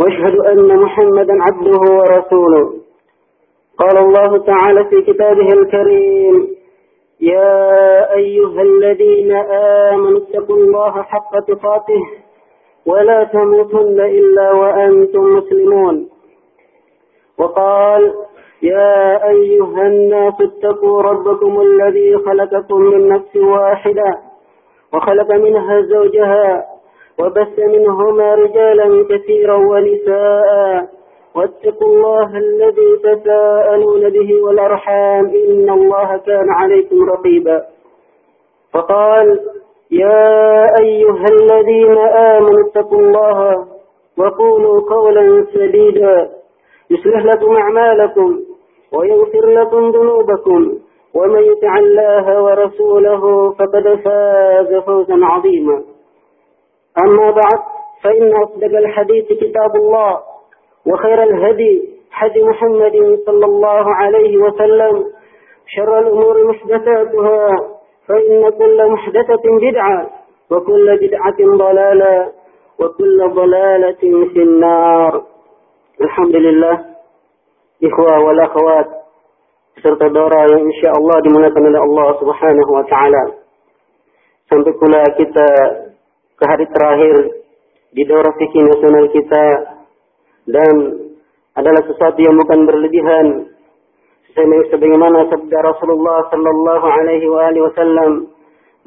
واشهد 0.00 0.36
أن 0.36 0.76
محمدا 0.76 1.42
عبده 1.42 1.80
ورسوله. 1.92 2.72
قال 3.78 3.98
الله 3.98 4.38
تعالى 4.38 4.84
في 4.84 5.02
كتابه 5.02 5.48
الكريم 5.52 6.48
يا 7.20 8.14
أيها 8.14 8.62
الذين 8.62 9.32
آمنوا 9.92 10.18
اتقوا 10.18 10.56
الله 10.56 11.02
حق 11.02 11.38
تقاته 11.40 12.02
ولا 12.86 13.24
تموتن 13.24 14.00
إلا 14.00 14.52
وأنتم 14.52 15.36
مسلمون. 15.36 16.08
وقال 17.38 18.14
يا 18.62 19.28
أيها 19.28 19.86
الناس 19.86 20.34
اتقوا 20.40 21.02
ربكم 21.02 21.60
الذي 21.60 22.16
خلقكم 22.18 22.80
من 22.80 23.08
نفس 23.08 23.36
واحدة 23.36 24.18
وخلق 24.94 25.32
منها 25.32 25.80
زوجها 25.80 26.71
وبث 27.20 27.58
منهما 27.58 28.34
رجالا 28.34 29.06
كثيرا 29.10 29.54
ونساء. 29.54 30.88
واتقوا 31.34 31.88
الله 31.88 32.38
الذي 32.38 32.96
تساءلون 33.02 34.10
به 34.10 34.42
والأرحام. 34.42 35.26
إن 35.26 35.70
الله 35.70 36.16
كان 36.16 36.50
عليكم 36.50 37.10
رقيبا. 37.10 37.62
فقال 38.72 39.40
يا 39.90 40.66
أيها 40.80 41.24
الذين 41.40 41.98
آمنوا 41.98 42.68
اتقوا 42.68 43.00
الله 43.00 43.66
وقولوا 44.18 44.80
قولا 44.80 45.46
سديدا. 45.54 46.30
يصلح 46.90 47.24
لكم 47.24 47.56
أعمالكم 47.56 48.40
ويغفر 48.92 49.46
لكم 49.46 49.90
ذنوبكم. 49.90 50.78
ومن 51.14 51.42
يطع 51.42 51.78
الله 51.78 52.42
ورسوله 52.42 53.50
فقد 53.50 54.00
فاز 54.04 54.74
فوزا 54.74 55.18
عظيما. 55.22 55.82
أما 56.98 57.30
بعد 57.30 57.58
فإن 58.02 58.32
أصدق 58.36 58.78
الحديث 58.78 59.24
كتاب 59.24 59.76
الله 59.76 60.18
وخير 60.86 61.22
الهدي 61.22 61.88
هدي 62.12 62.42
محمد 62.42 63.18
صلى 63.26 63.46
الله 63.46 63.94
عليه 63.94 64.38
وسلم 64.38 65.04
شر 65.66 65.98
الأمور 65.98 66.46
محدثاتها 66.48 67.48
فإن 68.08 68.50
كل 68.50 68.88
محدثة 68.90 69.42
بدعة 69.62 70.10
وكل 70.50 70.98
بدعة 71.02 71.36
ضلالة 71.56 72.32
وكل 72.78 73.30
ضلالة 73.34 74.28
في 74.32 74.42
النار 74.42 75.22
الحمد 76.00 76.36
لله 76.36 76.84
إخوة 77.84 78.24
والأخوات 78.24 79.02
serta 79.82 80.06
Dora 80.12 80.46
yang 80.52 80.68
insya 80.68 80.92
Allah 80.94 81.16
dimuliakan 81.24 81.64
Subhanahu 82.20 82.70
wa 82.70 82.84
taala. 82.86 83.22
Sampai 84.52 84.72
pula 84.76 85.00
kita 85.16 85.48
ke 86.36 86.44
hari 86.44 86.66
terakhir 86.70 87.16
di 87.92 88.02
Dora 88.08 88.32
Fikih 88.36 88.62
Nasional 88.66 89.06
kita. 89.12 89.44
Dan 90.42 90.74
adalah 91.54 91.82
sesuatu 91.84 92.18
yang 92.18 92.34
bukan 92.40 92.64
berlebihan. 92.64 93.26
Sebagaimana 94.32 95.28
sabda 95.28 95.58
Rasulullah 95.60 96.24
sallallahu 96.32 96.86
alaihi 96.88 97.28
wa 97.28 97.52
alihi 97.52 97.64
wasallam 97.68 98.32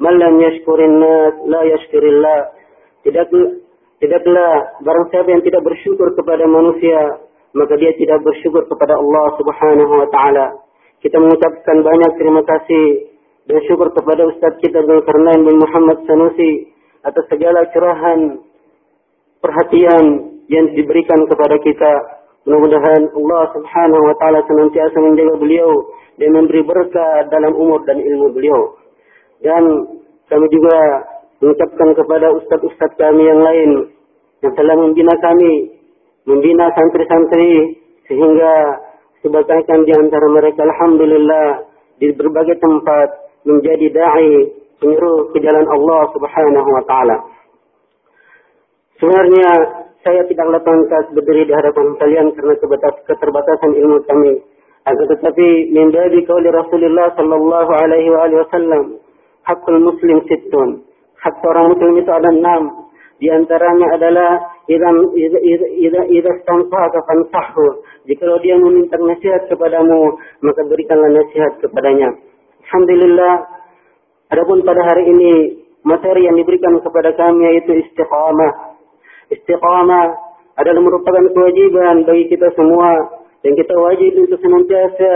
man 0.02 0.14
lam 0.18 0.42
yashkurin 0.42 0.98
nas 0.98 1.38
la 1.46 1.62
yashkurillah 1.62 2.50
tidak 3.06 3.30
tidaklah 4.02 4.52
barang 4.82 5.06
siapa 5.14 5.28
yang 5.30 5.42
tidak 5.46 5.62
bersyukur 5.62 6.18
kepada 6.18 6.50
manusia 6.50 7.22
maka 7.56 7.78
dia 7.80 7.94
tidak 7.96 8.20
bersyukur 8.20 8.68
kepada 8.68 8.98
Allah 9.00 9.26
Subhanahu 9.40 9.92
wa 10.04 10.08
taala. 10.12 10.46
Kita 11.00 11.16
mengucapkan 11.16 11.80
banyak 11.80 12.10
terima 12.20 12.42
kasih 12.44 12.86
dan 13.46 13.58
syukur 13.64 13.94
kepada 13.94 14.26
Ustaz 14.28 14.58
kita 14.60 14.82
Zulkarnain 14.84 15.46
bin 15.46 15.56
Muhammad 15.56 16.02
Sanusi 16.04 16.74
atas 17.04 17.24
segala 17.28 17.66
curahan 17.74 18.40
perhatian 19.42 20.04
yang 20.46 20.66
diberikan 20.72 21.26
kepada 21.26 21.56
kita. 21.60 21.92
Mudah-mudahan 22.46 23.10
Allah 23.10 23.42
Subhanahu 23.58 24.04
wa 24.06 24.14
taala 24.22 24.38
senantiasa 24.46 24.96
menjaga 25.02 25.34
beliau 25.42 25.70
dan 26.16 26.30
memberi 26.30 26.62
berkah 26.62 27.26
dalam 27.28 27.52
umur 27.58 27.82
dan 27.84 27.98
ilmu 27.98 28.30
beliau. 28.30 28.78
Dan 29.42 29.62
kami 30.30 30.46
juga 30.48 30.76
mengucapkan 31.42 31.92
kepada 31.92 32.32
ustaz-ustaz 32.32 32.90
kami 32.96 33.26
yang 33.26 33.42
lain 33.42 33.70
yang 34.40 34.54
telah 34.54 34.76
membina 34.78 35.14
kami, 35.18 35.74
membina 36.24 36.70
santri-santri 36.72 37.82
sehingga 38.06 38.52
sebagian 39.20 39.82
di 39.82 39.92
antara 39.92 40.26
mereka 40.30 40.62
alhamdulillah 40.62 41.66
di 41.98 42.14
berbagai 42.14 42.56
tempat 42.62 43.08
menjadi 43.42 43.86
dai 43.90 44.32
penyeru 44.80 45.32
ke 45.32 45.38
jalan 45.40 45.66
Allah 45.66 46.00
Subhanahu 46.12 46.68
wa 46.70 46.82
taala. 46.84 47.16
Sebenarnya 48.96 49.50
saya 50.06 50.22
tidak 50.24 50.62
pantas 50.62 51.04
berdiri 51.12 51.50
di 51.50 51.52
hadapan 51.52 51.98
kalian 51.98 52.26
karena 52.32 52.54
keterbatasan 53.10 53.74
ilmu 53.74 53.98
kami. 54.06 54.32
Akan 54.86 55.02
tetapi 55.10 55.74
min 55.74 55.90
babi 55.90 56.22
qauli 56.22 56.46
Rasulullah 56.46 57.10
sallallahu 57.18 57.72
alaihi 57.74 58.14
wasallam, 58.14 59.02
hakul 59.42 59.82
muslim 59.82 60.22
sittun. 60.30 60.86
Hak 61.18 61.42
seorang 61.42 61.74
muslim 61.74 61.98
itu 61.98 62.10
ada 62.14 62.30
enam. 62.30 62.86
Di 63.18 63.32
antaranya 63.34 63.98
adalah 63.98 64.30
idza 64.70 64.90
idza 65.10 66.02
idza 66.06 66.30
istanfaka 66.38 67.02
fansahu. 67.02 67.82
Jika 68.06 68.30
dia 68.46 68.54
meminta 68.62 68.94
nasihat 68.94 69.50
kepadamu, 69.50 70.22
maka 70.46 70.62
berikanlah 70.70 71.10
nasihat 71.10 71.58
kepadanya. 71.58 72.14
Alhamdulillah, 72.70 73.42
adapun 74.30 74.62
pada 74.66 74.82
hari 74.82 75.10
ini 75.10 75.34
materi 75.86 76.26
yang 76.26 76.34
diberikan 76.34 76.78
kepada 76.82 77.14
kami 77.14 77.46
yaitu 77.46 77.78
istiqamah. 77.86 78.78
Istiqamah 79.30 80.06
adalah 80.56 80.80
merupakan 80.82 81.24
kewajiban 81.30 82.02
bagi 82.08 82.26
kita 82.32 82.50
semua 82.58 83.22
dan 83.44 83.52
kita 83.54 83.74
wajib 83.78 84.12
untuk 84.26 84.38
senantiasa 84.42 85.12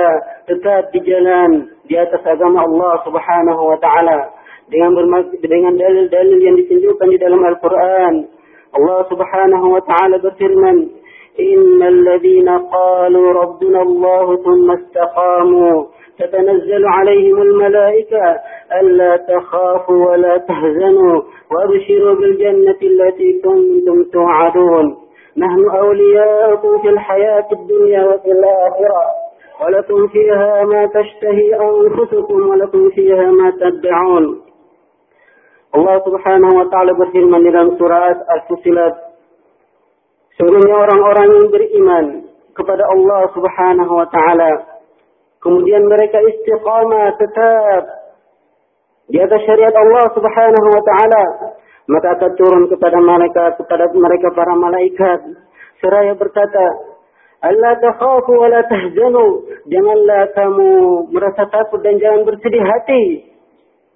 tetap 0.46 0.94
di 0.94 1.00
jalan 1.02 1.66
di 1.90 1.98
atas 1.98 2.22
agama 2.22 2.62
Allah 2.62 2.94
Subhanahu 3.02 3.62
wa 3.74 3.78
taala 3.82 4.30
dengan 4.70 4.94
dengan 5.42 5.74
dalil-dalil 5.74 6.38
yang 6.38 6.54
ditunjukkan 6.62 7.08
di 7.10 7.18
dalam 7.18 7.42
Al-Qur'an. 7.42 8.14
Allah 8.70 9.00
Subhanahu 9.10 9.66
wa 9.74 9.82
taala 9.82 10.22
berfirman, 10.22 10.99
"Innal 11.38 11.98
ladzina 12.04 12.58
qalu 12.74 13.20
rabbuna 13.32 13.80
Allah 13.86 14.26
thumma 14.44 14.74
istaqamu 14.80 15.86
تتنزل 16.20 16.84
عليهم 16.86 17.42
الملائكة 17.42 18.40
ألا 18.80 19.16
تخافوا 19.16 20.10
ولا 20.10 20.36
تهزنوا 20.36 21.22
وابشروا 21.52 22.14
بالجنة 22.14 22.80
التي 22.82 23.40
كنتم 23.44 24.04
توعدون. 24.12 24.96
نحن 25.36 25.68
أولياءكم 25.78 26.78
في 26.82 26.88
الحياة 26.88 27.48
الدنيا 27.52 28.04
وفي 28.04 28.30
الآخرة. 28.32 29.02
ولكم 29.64 30.08
فيها 30.08 30.64
ما 30.64 30.86
تشتهي 30.86 31.54
أنفسكم 31.54 32.48
ولكم 32.48 32.90
فيها 32.90 33.30
ما 33.30 33.50
تدعون. 33.50 34.40
Allah 35.70 36.02
subhanahu 36.02 36.54
wa 36.58 36.66
ta'ala 36.66 36.98
berfirman 36.98 37.46
dalam 37.46 37.78
surat 37.78 38.18
Sebenarnya 40.40 40.76
orang-orang 40.88 41.28
yang 41.28 41.48
beriman 41.52 42.04
kepada 42.56 42.80
Allah 42.88 43.28
subhanahu 43.36 43.92
wa 43.92 44.08
ta'ala 44.08 44.80
kemudian 45.44 45.84
mereka 45.84 46.20
istiqamah 46.20 47.16
tetap 47.20 47.82
di 49.10 49.18
atas 49.18 49.40
syariat 49.42 49.74
Allah 49.74 50.06
Subhanahu 50.14 50.68
wa 50.70 50.82
taala 50.86 51.24
maka 51.90 52.08
akan 52.14 52.32
turun 52.38 52.64
kepada 52.70 53.02
mereka 53.02 53.58
kepada 53.58 53.90
mereka 53.90 54.30
para 54.30 54.54
malaikat 54.54 55.18
seraya 55.82 56.14
berkata 56.14 56.64
Allah 57.40 57.72
takhafu 57.80 58.36
wa 58.36 58.52
la 58.52 58.60
tahzanu. 58.68 59.48
Janganlah 59.64 60.28
kamu 60.36 60.68
merasa 61.08 61.48
takut 61.48 61.80
dan 61.80 61.96
jangan 61.96 62.28
bersedih 62.28 62.60
hati 62.60 63.29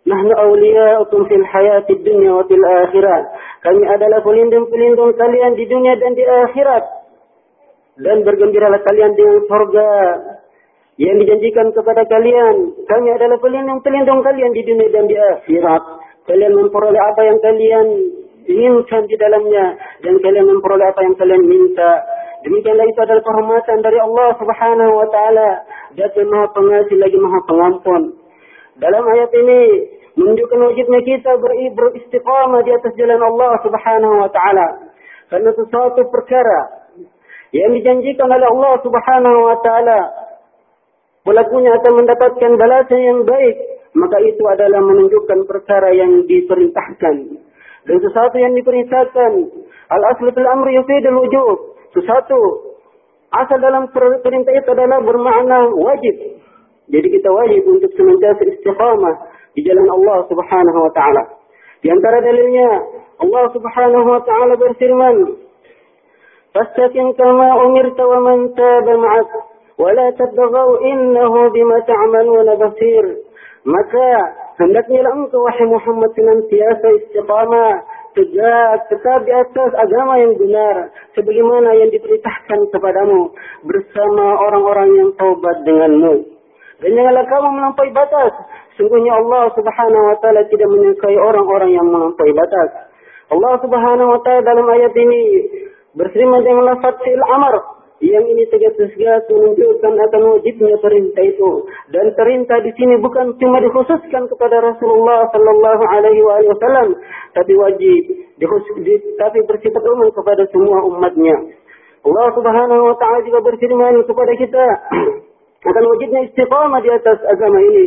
Nahnu 0.05 0.33
awliya'ukum 0.37 1.25
fil 1.33 1.47
hayatid 1.49 2.05
dunya 2.05 2.37
wa 2.37 2.45
fil 2.45 2.61
akhirah. 2.61 3.21
Kami 3.65 3.83
adalah 3.89 4.21
pelindung-pelindung 4.21 5.17
kalian 5.17 5.57
di 5.57 5.65
dunia 5.65 5.97
dan 5.97 6.13
di 6.13 6.25
akhirat. 6.29 6.85
Dan 7.97 8.21
bergembiralah 8.27 8.85
kalian 8.85 9.17
dengan 9.17 9.39
surga 9.49 9.89
yang 11.01 11.17
dijanjikan 11.25 11.73
kepada 11.73 12.05
kalian. 12.05 12.85
Kami 12.85 13.09
adalah 13.17 13.41
pelindung-pelindung 13.41 14.21
kalian 14.21 14.53
di 14.53 14.63
dunia 14.67 14.89
dan 14.93 15.09
di 15.09 15.17
akhirat. 15.17 15.83
Kalian 16.29 16.53
memperoleh 16.53 17.01
apa 17.01 17.21
yang 17.25 17.39
kalian 17.41 17.87
inginkan 18.45 19.09
di 19.09 19.17
dalamnya 19.17 19.73
dan 20.05 20.21
kalian 20.21 20.47
memperoleh 20.53 20.85
apa 20.85 21.01
yang 21.01 21.17
kalian 21.17 21.43
minta 21.49 22.05
Demikianlah 22.45 22.85
itu 22.85 23.01
adalah 23.01 23.25
kehormatan 23.25 23.79
dari 23.81 23.99
Allah 24.05 24.37
Subhanahu 24.37 24.93
wa 25.01 25.09
taala. 25.09 25.51
Dan 25.97 26.29
Maha 26.29 26.47
Pengasih 26.53 26.97
lagi 27.01 27.17
Maha 27.17 27.41
Pengampun. 27.49 28.03
Dalam 28.77 29.01
ayat 29.01 29.31
ini 29.33 29.61
menunjukkan 30.15 30.59
wajibnya 30.71 31.01
kita 31.03 31.33
beristiqamah 31.75 32.63
di 32.63 32.71
atas 32.71 32.93
jalan 32.95 33.19
Allah 33.19 33.53
Subhanahu 33.67 34.15
wa 34.23 34.31
taala. 34.31 34.69
Karena 35.27 35.51
sesuatu 35.59 36.07
perkara 36.11 36.61
yang 37.51 37.75
dijanjikan 37.75 38.31
oleh 38.31 38.47
Allah 38.47 38.75
Subhanahu 38.83 39.39
wa 39.43 39.57
taala 39.63 40.01
pelakunya 41.27 41.75
akan 41.75 41.93
mendapatkan 41.99 42.51
balasan 42.55 43.01
yang 43.03 43.21
baik, 43.27 43.57
maka 43.99 44.19
itu 44.23 44.43
adalah 44.47 44.81
menunjukkan 44.87 45.39
perkara 45.51 45.91
yang 45.91 46.23
diperintahkan. 46.31 47.17
Dan 47.85 47.97
sesuatu 48.01 48.37
yang 48.41 48.55
diperintahkan, 48.57 49.33
al-aslu 49.93 50.31
fil 50.33 50.49
amri 50.49 50.79
yufidul 50.79 51.27
wujub. 51.27 51.59
Sesuatu 51.93 52.39
asal 53.35 53.59
dalam 53.61 53.91
perintah 53.95 54.55
itu 54.55 54.69
adalah 54.73 55.03
bermakna 55.03 55.75
wajib. 55.75 56.39
Jadi 56.85 57.09
kita 57.09 57.29
wajib 57.33 57.63
untuk 57.67 57.91
senantiasa 57.97 58.43
istiqamah 58.45 59.34
di 59.55 59.61
jalan 59.63 59.89
Allah 59.91 60.19
Subhanahu 60.27 60.79
wa 60.83 60.93
taala. 60.93 61.23
Di 61.81 61.89
antara 61.91 62.19
dalilnya 62.21 62.69
Allah 63.23 63.45
Subhanahu 63.55 64.07
wa 64.11 64.23
taala 64.27 64.55
berfirman, 64.59 65.17
"Fastaqim 66.55 67.15
kama 67.15 67.49
umirta 67.71 68.03
wa 68.03 68.19
man 68.23 68.39
taba 68.59 68.93
ma'ak 68.99 69.31
wa 69.79 69.91
la 69.95 70.07
tabghaw 70.19 70.69
innahu 70.83 71.51
bima 71.55 71.79
ta'maluna 71.87 72.53
basir." 72.59 73.07
Maka 73.65 74.09
hendaknya 74.61 75.09
engkau 75.09 75.41
wahai 75.41 75.65
Muhammad 75.65 76.13
senantiasa 76.13 76.87
istiqamah 77.01 77.81
tegak 78.15 78.87
tetap 78.93 79.25
di 79.27 79.33
atas 79.35 79.71
agama 79.75 80.21
yang 80.21 80.37
benar 80.39 80.93
sebagaimana 81.19 81.73
yang 81.81 81.91
diperintahkan 81.91 82.61
kepadamu 82.71 83.33
bersama 83.67 84.27
orang-orang 84.49 84.89
yang 85.01 85.11
taubat 85.19 85.57
denganmu. 85.67 86.34
Dan 86.85 87.01
janganlah 87.01 87.25
kamu 87.25 87.49
melampaui 87.49 87.91
batas. 87.97 88.33
Sungguhnya 88.77 89.17
Allah 89.17 89.49
subhanahu 89.57 90.05
wa 90.13 90.17
ta'ala 90.21 90.45
tidak 90.53 90.69
menyukai 90.69 91.17
orang-orang 91.17 91.73
yang 91.73 91.89
melampaui 91.89 92.37
batas. 92.37 92.93
Allah 93.33 93.57
subhanahu 93.65 94.13
wa 94.13 94.21
ta'ala 94.21 94.45
dalam 94.45 94.69
ayat 94.69 94.93
ini 94.93 95.23
berfirman 95.97 96.45
dengan 96.45 96.77
lafaz 96.77 97.01
fi'il 97.01 97.25
amr 97.25 97.57
yang 98.05 98.27
ini 98.27 98.45
tegas-tegas 98.53 99.25
menunjukkan 99.33 99.93
akan 99.97 100.23
wajibnya 100.37 100.77
perintah 100.83 101.25
itu 101.25 101.51
dan 101.89 102.13
perintah 102.13 102.59
di 102.61 102.75
sini 102.77 103.01
bukan 103.01 103.33
cuma 103.41 103.65
dikhususkan 103.65 104.29
kepada 104.29 104.61
Rasulullah 104.61 105.25
sallallahu 105.33 105.85
alaihi 105.89 106.21
wasallam 106.21 107.01
tapi 107.33 107.53
wajib 107.57 108.03
di, 108.37 108.95
tapi 109.17 109.39
bersifat 109.49 109.83
umum 109.89 110.13
kepada 110.13 110.45
semua 110.53 110.85
umatnya 110.85 111.39
Allah 112.05 112.29
Subhanahu 112.37 112.83
wa 112.93 112.97
taala 113.01 113.25
juga 113.25 113.41
berfirman 113.41 114.05
kepada 114.05 114.33
kita 114.37 114.65
akan 115.65 115.85
wajibnya 115.97 116.21
istiqamah 116.29 116.81
di 116.85 116.91
atas 116.93 117.19
agama 117.25 117.59
ini. 117.61 117.87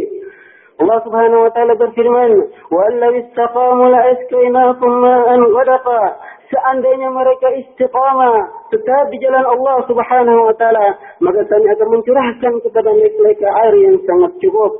Allah 0.78 1.02
Subhanahu 1.02 1.42
wa 1.50 1.52
taala 1.54 1.74
berfirman, 1.74 2.32
"Wa 2.70 2.86
law 3.02 3.14
istaqamu 3.18 3.84
la 3.90 4.02
askainakum 4.14 4.92
ma'an 5.02 5.42
ghadaqa." 5.42 6.02
Seandainya 6.48 7.10
mereka 7.10 7.50
istiqamah 7.50 8.70
tetap 8.70 9.10
di 9.10 9.18
jalan 9.20 9.42
Allah 9.42 9.78
Subhanahu 9.90 10.40
wa 10.48 10.54
taala, 10.54 11.18
maka 11.18 11.42
kami 11.50 11.68
akan 11.74 11.88
mencurahkan 11.98 12.54
kepada 12.62 12.90
mereka 12.94 13.48
air 13.66 13.74
yang 13.90 13.98
sangat 14.06 14.32
cukup. 14.38 14.72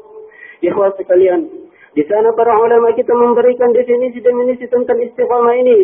Ikhwah 0.62 0.94
sekalian, 1.02 1.50
di 1.98 2.04
sana 2.06 2.30
para 2.38 2.54
ulama 2.62 2.94
kita 2.94 3.14
memberikan 3.18 3.74
definisi-definisi 3.74 4.70
tentang 4.70 5.02
istiqamah 5.02 5.54
ini. 5.58 5.80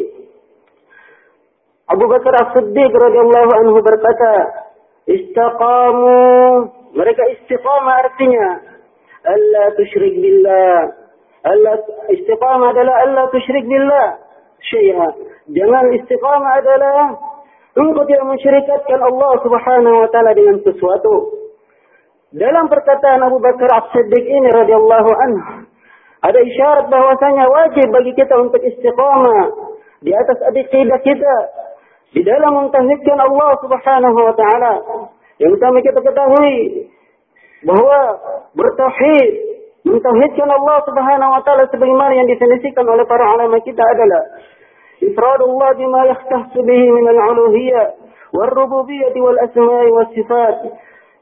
Abu 1.89 2.05
Bakar 2.05 2.33
As-Siddiq 2.37 2.93
radhiyallahu 2.93 3.51
anhu 3.65 3.77
berkata, 3.81 4.33
"Istaqamu 5.09 6.21
mereka 6.93 7.23
istiqamah 7.37 7.95
artinya 8.05 8.47
Allah 9.23 9.65
tusyrik 9.79 10.15
billah. 10.19 10.77
Allah 11.43 11.75
istiqamah 12.11 12.71
adalah 12.71 12.95
Allah 13.03 13.25
tusyrik 13.33 13.65
billah 13.65 14.07
syai'a. 14.61 15.09
Jangan 15.51 15.85
istiqamah 15.99 16.51
adalah 16.63 17.17
engkau 17.75 18.03
tidak 18.05 18.25
mensyirikatkan 18.29 18.99
Allah 18.99 19.31
Subhanahu 19.41 19.95
wa 20.05 20.09
taala 20.13 20.31
dengan 20.37 20.61
sesuatu. 20.61 21.43
Dalam 22.33 22.65
perkataan 22.65 23.21
Abu 23.21 23.37
Bakar 23.37 23.69
As-Siddiq 23.77 24.25
ini 24.25 24.49
radhiyallahu 24.49 25.11
anhu 25.13 25.69
ada 26.23 26.39
isyarat 26.39 26.87
bahwasanya 26.87 27.45
wajib 27.51 27.87
bagi 27.91 28.15
kita 28.15 28.33
untuk 28.39 28.63
istiqamah 28.63 29.43
di 30.01 30.11
atas 30.15 30.39
akidah 30.49 30.99
kita 31.03 31.35
di 32.15 32.21
dalam 32.23 32.63
mentauhidkan 32.63 33.17
Allah 33.19 33.51
Subhanahu 33.59 34.19
wa 34.23 34.33
taala 34.33 34.73
yang 35.41 35.49
utama 35.53 35.81
kita 35.81 35.97
ketahui 35.97 36.89
bahwa 37.65 37.99
bertauhid, 38.53 39.31
mentauhidkan 39.87 40.49
Allah 40.51 40.77
Subhanahu 40.85 41.31
wa 41.33 41.41
taala 41.41 41.65
sebagaimana 41.71 42.13
yang 42.13 42.27
didefinisikan 42.29 42.85
oleh 42.85 43.07
para 43.07 43.23
ulama 43.33 43.57
kita 43.63 43.81
adalah 43.81 44.23
ifradullah 45.01 45.73
bima 45.73 46.01
yakhtassu 46.11 46.59
bihi 46.61 46.87
min 46.91 47.05
al-uluhiyyah 47.07 47.87
wal-rububiyyah 48.35 49.15
wal 49.17 49.39
asma'i 49.41 49.89
was 49.89 50.11
sifat. 50.13 50.55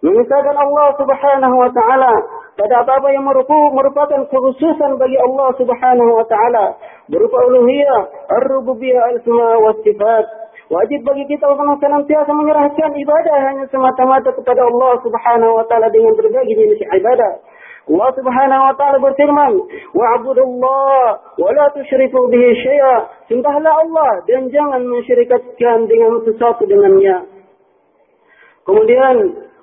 Mengisahkan 0.02 0.58
Allah 0.58 0.88
Subhanahu 0.98 1.56
wa 1.62 1.70
taala 1.70 2.14
pada 2.58 2.74
apa-apa 2.82 3.14
yang 3.14 3.24
merupakan 3.24 4.22
kekhususan 4.28 4.98
bagi 4.98 5.18
Allah 5.22 5.50
Subhanahu 5.62 6.12
wa 6.18 6.26
taala 6.26 6.74
berupa 7.06 7.38
uluhiyah, 7.48 8.02
ar-rububiyyah, 8.42 9.14
al-asma' 9.14 9.62
was 9.62 9.78
sifat. 9.86 10.41
Wajib 10.72 11.04
bagi 11.04 11.28
kita 11.28 11.52
untuk 11.52 11.84
senantiasa 11.84 12.32
menyerahkan 12.32 12.96
ibadah 12.96 13.38
hanya 13.44 13.68
semata-mata 13.68 14.32
kepada 14.32 14.64
Allah 14.64 15.04
Subhanahu 15.04 15.60
wa 15.60 15.68
taala 15.68 15.92
dengan 15.92 16.16
berbagai 16.16 16.48
jenis 16.48 16.80
ibadah. 16.88 17.44
Allah 17.92 18.10
Subhanahu 18.16 18.62
wa 18.72 18.74
taala 18.80 19.04
berfirman, 19.04 19.52
"Wa'budullah 19.92 21.04
wa 21.36 21.50
la 21.52 21.66
tusyriku 21.76 22.24
bihi 22.32 22.56
syai'a." 22.64 23.04
Sembahlah 23.28 23.84
Allah 23.84 24.24
dan 24.32 24.48
jangan 24.48 24.80
mensyirikatkan 24.88 25.92
dengan 25.92 26.24
sesuatu 26.24 26.64
dengannya. 26.64 27.28
Kemudian 28.64 29.16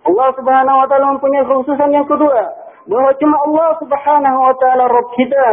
Allah 0.04 0.28
Subhanahu 0.36 0.76
wa 0.76 0.86
taala 0.92 1.16
mempunyai 1.16 1.48
khususan 1.48 1.88
yang 1.88 2.04
kedua, 2.04 2.52
bahwa 2.84 3.16
cuma 3.16 3.36
Allah 3.48 3.68
Subhanahu 3.80 4.38
wa 4.44 4.54
taala 4.60 4.84
Rabb 4.92 5.08
kita 5.16 5.48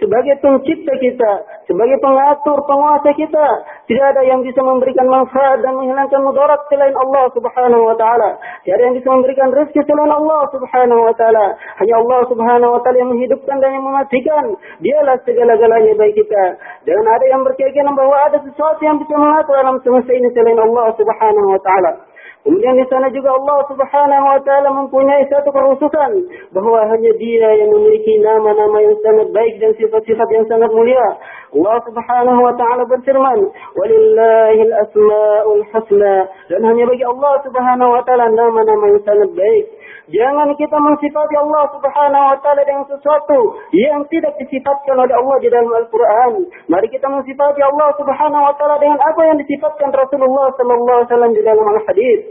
sebagai 0.00 0.34
pencipta 0.40 0.96
kita, 0.96 1.32
sebagai 1.68 2.00
pengatur, 2.00 2.58
penguasa 2.64 3.12
kita. 3.12 3.46
Tidak 3.84 4.06
ada 4.16 4.24
yang 4.24 4.40
bisa 4.40 4.64
memberikan 4.64 5.04
manfaat 5.06 5.60
dan 5.60 5.76
menghilangkan 5.76 6.24
mudarat 6.24 6.56
selain 6.72 6.96
Allah 6.96 7.28
Subhanahu 7.36 7.84
wa 7.84 7.96
taala. 8.00 8.40
Tidak 8.64 8.74
ada 8.74 8.84
yang 8.88 8.96
bisa 8.96 9.08
memberikan 9.12 9.52
rezeki 9.52 9.84
selain 9.84 10.08
Allah 10.08 10.40
Subhanahu 10.48 11.00
wa 11.04 11.14
taala. 11.14 11.46
Hanya 11.84 11.94
Allah 12.00 12.20
Subhanahu 12.32 12.70
wa 12.74 12.80
taala 12.80 12.96
yang 12.96 13.10
menghidupkan 13.12 13.56
dan 13.60 13.70
yang 13.76 13.84
mematikan. 13.84 14.44
Dialah 14.80 15.16
segala-galanya 15.28 15.92
bagi 16.00 16.14
kita. 16.24 16.44
Jangan 16.88 17.06
ada 17.06 17.24
yang 17.28 17.44
berkeyakinan 17.44 17.92
bahwa 17.92 18.16
ada 18.24 18.40
sesuatu 18.40 18.80
yang 18.80 18.96
bisa 18.96 19.14
mengatur 19.14 19.54
alam 19.60 19.76
semesta 19.84 20.12
ini 20.16 20.32
selain 20.32 20.56
Allah 20.56 20.96
Subhanahu 20.96 21.48
wa 21.52 21.60
taala. 21.60 21.92
Kemudian 22.40 22.72
di 22.72 22.88
sana 22.88 23.12
juga 23.12 23.36
Allah 23.36 23.68
Subhanahu 23.68 24.24
wa 24.24 24.40
taala 24.40 24.68
mempunyai 24.72 25.28
satu 25.28 25.52
kerusukan 25.52 26.10
bahwa 26.56 26.88
hanya 26.88 27.12
Dia 27.20 27.48
yang 27.60 27.68
memiliki 27.68 28.16
nama-nama 28.24 28.80
yang 28.80 28.96
sangat 29.04 29.28
baik 29.36 29.60
dan 29.60 29.76
sifat-sifat 29.76 30.28
yang 30.32 30.44
sangat 30.48 30.72
mulia. 30.72 31.20
Allah 31.52 31.76
Subhanahu 31.84 32.40
wa 32.40 32.54
taala 32.56 32.88
berfirman, 32.88 33.38
"Walillahil 33.76 34.72
asmaul 34.72 35.64
husna." 35.68 36.16
Dan 36.48 36.64
hanya 36.64 36.88
bagi 36.88 37.04
Allah 37.04 37.34
Subhanahu 37.44 37.90
wa 37.92 38.02
taala 38.08 38.32
nama-nama 38.32 38.84
yang 38.88 39.02
sangat 39.04 39.30
baik. 39.36 39.64
Jangan 40.10 40.50
kita 40.58 40.74
mensifati 40.74 41.34
Allah 41.38 41.70
Subhanahu 41.70 42.24
wa 42.34 42.36
taala 42.42 42.62
dengan 42.66 42.82
sesuatu 42.88 43.62
yang 43.70 44.02
tidak 44.10 44.34
disifatkan 44.42 44.98
oleh 44.98 45.14
Allah 45.14 45.36
di 45.38 45.48
dalam 45.52 45.70
Al-Qur'an. 45.70 46.34
Mari 46.66 46.88
kita 46.90 47.06
mensifati 47.06 47.62
Allah 47.62 47.94
Subhanahu 47.94 48.42
wa 48.42 48.54
taala 48.58 48.80
dengan 48.82 48.98
apa 48.98 49.22
yang 49.28 49.38
disifatkan 49.38 49.94
Rasulullah 49.94 50.50
sallallahu 50.58 50.98
alaihi 50.98 51.10
wasallam 51.14 51.32
di 51.36 51.42
dalam 51.46 51.62
al-hadis. 51.62 52.29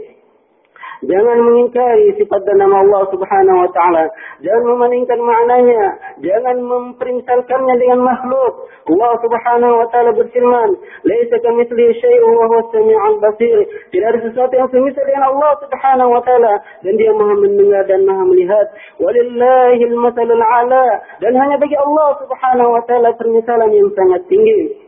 Jangan 1.00 1.38
mengingkari 1.40 2.12
sifat 2.20 2.44
dan 2.44 2.60
nama 2.60 2.84
Allah 2.84 3.08
Subhanahu 3.08 3.58
wa 3.64 3.70
taala. 3.72 4.04
Jangan 4.44 4.64
memalingkan 4.68 5.16
maknanya, 5.16 5.96
jangan 6.20 6.60
memperinsalkannya 6.60 7.74
dengan 7.80 8.04
makhluk. 8.04 8.68
Allah 8.84 9.12
Subhanahu 9.24 9.80
wa 9.80 9.86
taala 9.88 10.12
berfirman, 10.12 10.70
"Laisa 11.08 11.40
kamitslihi 11.40 11.96
syai'un 12.04 12.32
wa 12.36 12.44
huwas 12.52 12.68
samiul 12.68 13.16
basir." 13.16 13.64
Tidak 13.88 14.06
ada 14.12 14.20
sesuatu 14.28 14.52
yang 14.52 14.68
semisal 14.68 15.04
dengan 15.08 15.32
Allah 15.32 15.52
Subhanahu 15.64 16.10
wa 16.12 16.20
taala 16.20 16.54
dan 16.84 16.92
Dia 17.00 17.12
Maha 17.16 17.34
mendengar 17.48 17.82
dan 17.88 18.04
Maha 18.04 18.22
melihat. 18.28 18.66
Walillahil 19.00 19.96
masalul 19.96 20.44
a'la 20.44 20.86
dan 21.24 21.32
hanya 21.32 21.56
bagi 21.56 21.80
Allah 21.80 22.08
Subhanahu 22.20 22.76
wa 22.76 22.82
taala 22.84 23.16
permisalan 23.16 23.72
yang 23.72 23.88
sangat 23.96 24.20
tinggi. 24.28 24.84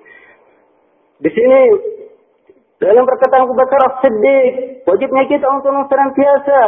Di 1.25 1.31
sini 1.33 1.62
dalam 2.83 3.07
perkataan 3.07 3.47
Abu 3.47 3.55
Bakar 3.55 3.79
As-Siddiq, 3.87 4.83
wajibnya 4.83 5.25
kita 5.31 5.47
untuk 5.47 5.71
senantiasa 5.87 6.61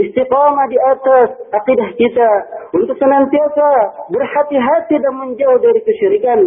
istiqamah 0.00 0.66
di 0.72 0.78
atas 0.80 1.28
akidah 1.52 1.88
kita, 2.00 2.30
untuk 2.72 2.96
senantiasa 2.96 3.68
berhati-hati 4.08 4.96
dan 4.96 5.12
menjauh 5.12 5.60
dari 5.60 5.80
kesyirikan. 5.84 6.40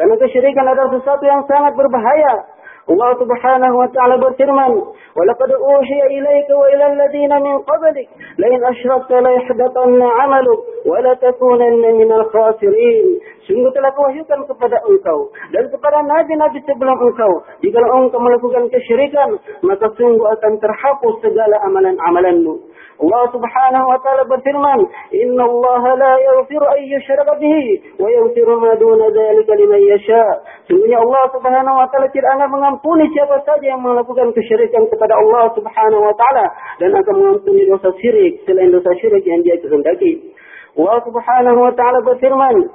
Karena 0.00 0.14
kesyirikan 0.16 0.64
adalah 0.64 0.88
sesuatu 0.96 1.24
yang 1.28 1.44
sangat 1.44 1.76
berbahaya. 1.76 2.48
Allah 2.88 3.10
Subhanahu 3.20 3.76
wa 3.76 3.88
taala 3.92 4.16
berfirman, 4.16 4.72
"Wa 5.12 5.22
laqad 5.28 5.50
uhiya 5.52 6.06
ilaika 6.08 6.56
wa 6.56 6.66
ila 6.72 6.84
alladziina 6.88 7.36
min 7.36 7.60
qablik 7.68 8.08
la 8.40 8.46
in 8.48 8.60
asyrakta 8.64 9.20
la 9.20 9.30
yahbatanna 9.36 10.08
'amaluk 10.08 10.60
wa 10.88 10.96
la 11.04 11.12
takunanna 11.20 11.92
minal 12.00 12.24
khasirin." 12.32 13.20
Sungguh 13.44 13.72
telah 13.76 13.92
kuwahyukan 13.92 14.40
kepada 14.44 14.76
engkau 14.88 15.32
dan 15.52 15.68
kepada 15.72 16.00
nabi-nabi 16.04 16.60
sebelum 16.64 16.96
engkau, 17.00 17.32
jika 17.64 17.80
engkau 17.80 18.20
melakukan 18.20 18.68
kesyirikan, 18.72 19.36
maka 19.64 19.88
sungguh 19.96 20.24
akan 20.36 20.56
terhapus 20.60 21.14
segala 21.24 21.56
amalan-amalanmu. 21.68 22.56
Allah 22.98 23.24
Subhanahu 23.30 23.86
wa 23.88 23.98
taala 24.02 24.26
berfirman, 24.26 24.80
"Inna 25.14 25.44
Allah 25.46 25.82
la 25.96 26.12
yaghfiru 26.18 26.66
an 26.66 26.80
yushraka 26.82 27.38
bihi 27.38 27.94
wa 27.94 28.10
yaghfiru 28.10 28.58
ma 28.58 28.74
duna 28.74 29.06
dzalika 29.14 29.54
liman 29.54 29.80
yasha." 29.86 30.24
Sungguhnya 30.69 30.99
Allah 30.99 31.23
Subhanahu 31.33 31.75
wa 31.79 31.87
taala 31.91 32.07
tidak 32.13 32.29
akan 32.37 32.49
mengampuni 32.49 33.05
siapa 33.11 33.41
saja 33.43 33.65
yang 33.65 33.81
melakukan 33.83 34.31
kesyirikan 34.31 34.87
kepada 34.87 35.17
Allah 35.17 35.51
Subhanahu 35.57 36.03
wa 36.03 36.15
taala 36.15 36.45
dan 36.79 36.91
akan 36.93 37.15
mengampuni 37.19 37.63
dosa 37.67 37.89
syirik 37.99 38.43
selain 38.47 38.71
dosa 38.71 38.91
syirik 38.99 39.23
yang 39.23 39.41
dia 39.41 39.59
kehendaki. 39.59 40.33
Allah 40.73 40.99
Subhanahu 41.05 41.59
wa 41.63 41.73
taala 41.75 41.99
berfirman, 42.01 42.71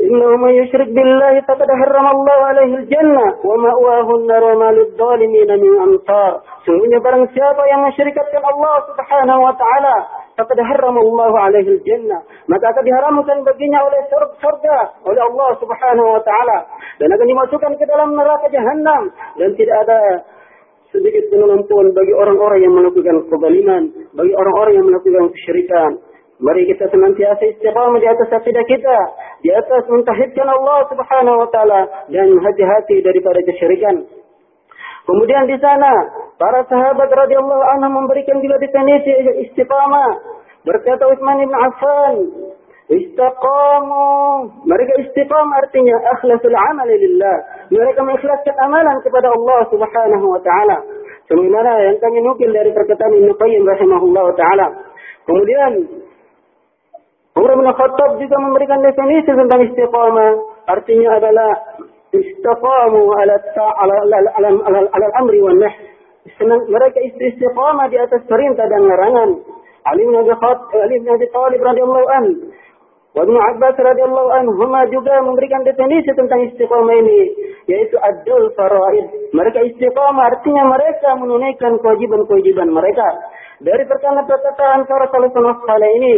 إنه 0.00 0.36
من 0.36 0.50
يشرك 0.50 0.88
بالله 0.88 1.40
فقد 1.40 1.68
حرم 1.80 2.06
الله 2.06 2.32
عليه 2.32 2.74
الجنة 2.76 3.26
ومأواه 3.44 4.08
النار 4.16 4.44
وما 4.44 4.70
للظالمين 4.72 5.50
من 5.60 5.72
أنصار 5.86 6.32
Sungguhnya 6.60 7.00
barang 7.00 7.24
siapa 7.32 7.62
yang 7.72 7.80
mensyirikatkan 7.84 8.44
Allah 8.44 8.84
subhanahu 8.88 9.40
wa 9.44 9.54
ta'ala 9.56 9.96
faqad 10.35 10.59
harrama 10.59 10.99
Allah 10.99 11.33
alaihi 11.49 11.79
jannah 11.87 12.21
maka 12.45 12.71
akan 12.71 12.83
diharamkan 12.83 13.37
baginya 13.41 13.79
oleh 13.87 13.99
surga 14.11 14.77
oleh 15.07 15.21
Allah 15.21 15.49
subhanahu 15.57 16.09
wa 16.19 16.21
ta'ala. 16.21 16.57
Dan 17.01 17.11
akan 17.11 17.27
dimasukkan 17.27 17.71
ke 17.75 17.85
dalam 17.87 18.15
neraka 18.15 18.47
jahanam 18.51 19.11
dan 19.35 19.49
tidak 19.57 19.77
ada 19.87 19.99
sedikit 20.95 21.27
pun 21.67 21.85
bagi 21.91 22.13
orang-orang 22.15 22.59
yang 22.63 22.73
melakukan 22.75 23.27
kezaliman 23.27 23.83
bagi 24.15 24.31
orang-orang 24.31 24.73
yang 24.79 24.85
melakukan 24.87 25.27
kesyirikan. 25.35 25.91
Mari 26.35 26.67
kita 26.67 26.91
senantiasa 26.91 27.47
istiqamah 27.47 27.95
di 27.95 28.07
atas 28.11 28.27
akidah 28.27 28.65
kita, 28.67 28.97
di 29.39 29.55
atas 29.55 29.87
mentahidkan 29.87 30.47
Allah 30.51 30.83
Subhanahu 30.91 31.47
wa 31.47 31.47
taala 31.47 31.81
dan 32.11 32.27
hati-hati 32.27 32.99
daripada 32.99 33.39
kesyirikan. 33.39 34.03
Kemudian 35.05 35.45
di 35.45 35.57
sana 35.61 35.93
para 36.41 36.65
sahabat 36.65 37.09
radhiyallahu 37.09 37.63
anhum 37.77 38.03
memberikan 38.03 38.41
juga 38.41 38.57
definisi 38.57 39.13
istiqamah. 39.47 40.41
Berkata 40.65 41.05
Utsman 41.05 41.45
bin 41.45 41.53
Affan, 41.53 42.15
Istiqamu. 42.85 44.05
Mereka 44.61 44.93
istiqam 45.01 45.49
artinya 45.57 45.95
akhlasul 46.13 46.53
amal 46.53 46.85
lillah. 46.85 47.37
Mereka 47.73 47.97
mengikhlaskan 48.05 48.55
amalan 48.61 48.97
kepada 49.01 49.33
Allah 49.33 49.59
Subhanahu 49.73 50.25
wa 50.29 50.41
taala. 50.45 50.77
Sebagaimana 51.25 51.81
yang 51.89 51.97
kami 51.97 52.21
nukil 52.21 52.53
dari 52.53 52.69
perkataan 52.69 53.17
Ibnu 53.17 53.33
Qayyim 53.41 53.65
rahimahullah 53.65 54.25
taala. 54.37 54.67
Kemudian 55.25 55.71
Umar 57.35 57.51
bin 57.57 57.67
Khattab 57.73 58.21
juga 58.21 58.37
memberikan 58.37 58.77
definisi 58.85 59.33
tentang 59.33 59.65
istiqamah. 59.65 60.31
Artinya 60.69 61.17
adalah 61.17 61.74
istiqamu 62.21 63.01
ala 63.19 63.35
ala 63.55 63.95
ala 64.07 64.49
ala, 64.67 64.79
ala 64.91 65.07
amri 65.19 65.39
wa 65.43 65.53
nahy. 65.55 65.95
Mereka 66.45 66.99
istiqamah 67.21 67.87
di 67.91 67.97
atas 68.01 68.23
perintah 68.25 68.65
dan 68.65 68.81
larangan. 68.89 69.29
Ali 69.85 70.01
bin 70.01 70.17
Abi 70.17 70.33
Khattab, 70.33 70.73
Ali 70.81 70.97
bin 70.97 71.13
Abi 71.13 71.29
Thalib 71.29 71.61
radhiyallahu 71.61 72.07
an 72.09 72.25
Wa 73.15 73.23
Ibnu 73.23 73.39
Abbas 73.39 73.79
radhiyallahu 73.79 74.27
anhuma 74.27 74.83
juga 74.91 75.23
memberikan 75.23 75.63
definisi 75.63 76.11
tentang 76.19 76.51
istiqamah 76.51 76.95
ini, 76.99 77.31
yaitu 77.63 77.95
adul 77.95 78.51
faraid. 78.59 79.07
Mereka 79.31 79.71
istiqamah 79.71 80.35
artinya 80.35 80.67
mereka 80.67 81.15
menunaikan 81.15 81.79
kewajiban-kewajiban 81.79 82.75
mereka. 82.75 83.07
Dari 83.55 83.87
perkataan-perkataan 83.87 84.83
para 84.83 85.07
salafun 85.07 85.83
ini, 85.95 86.15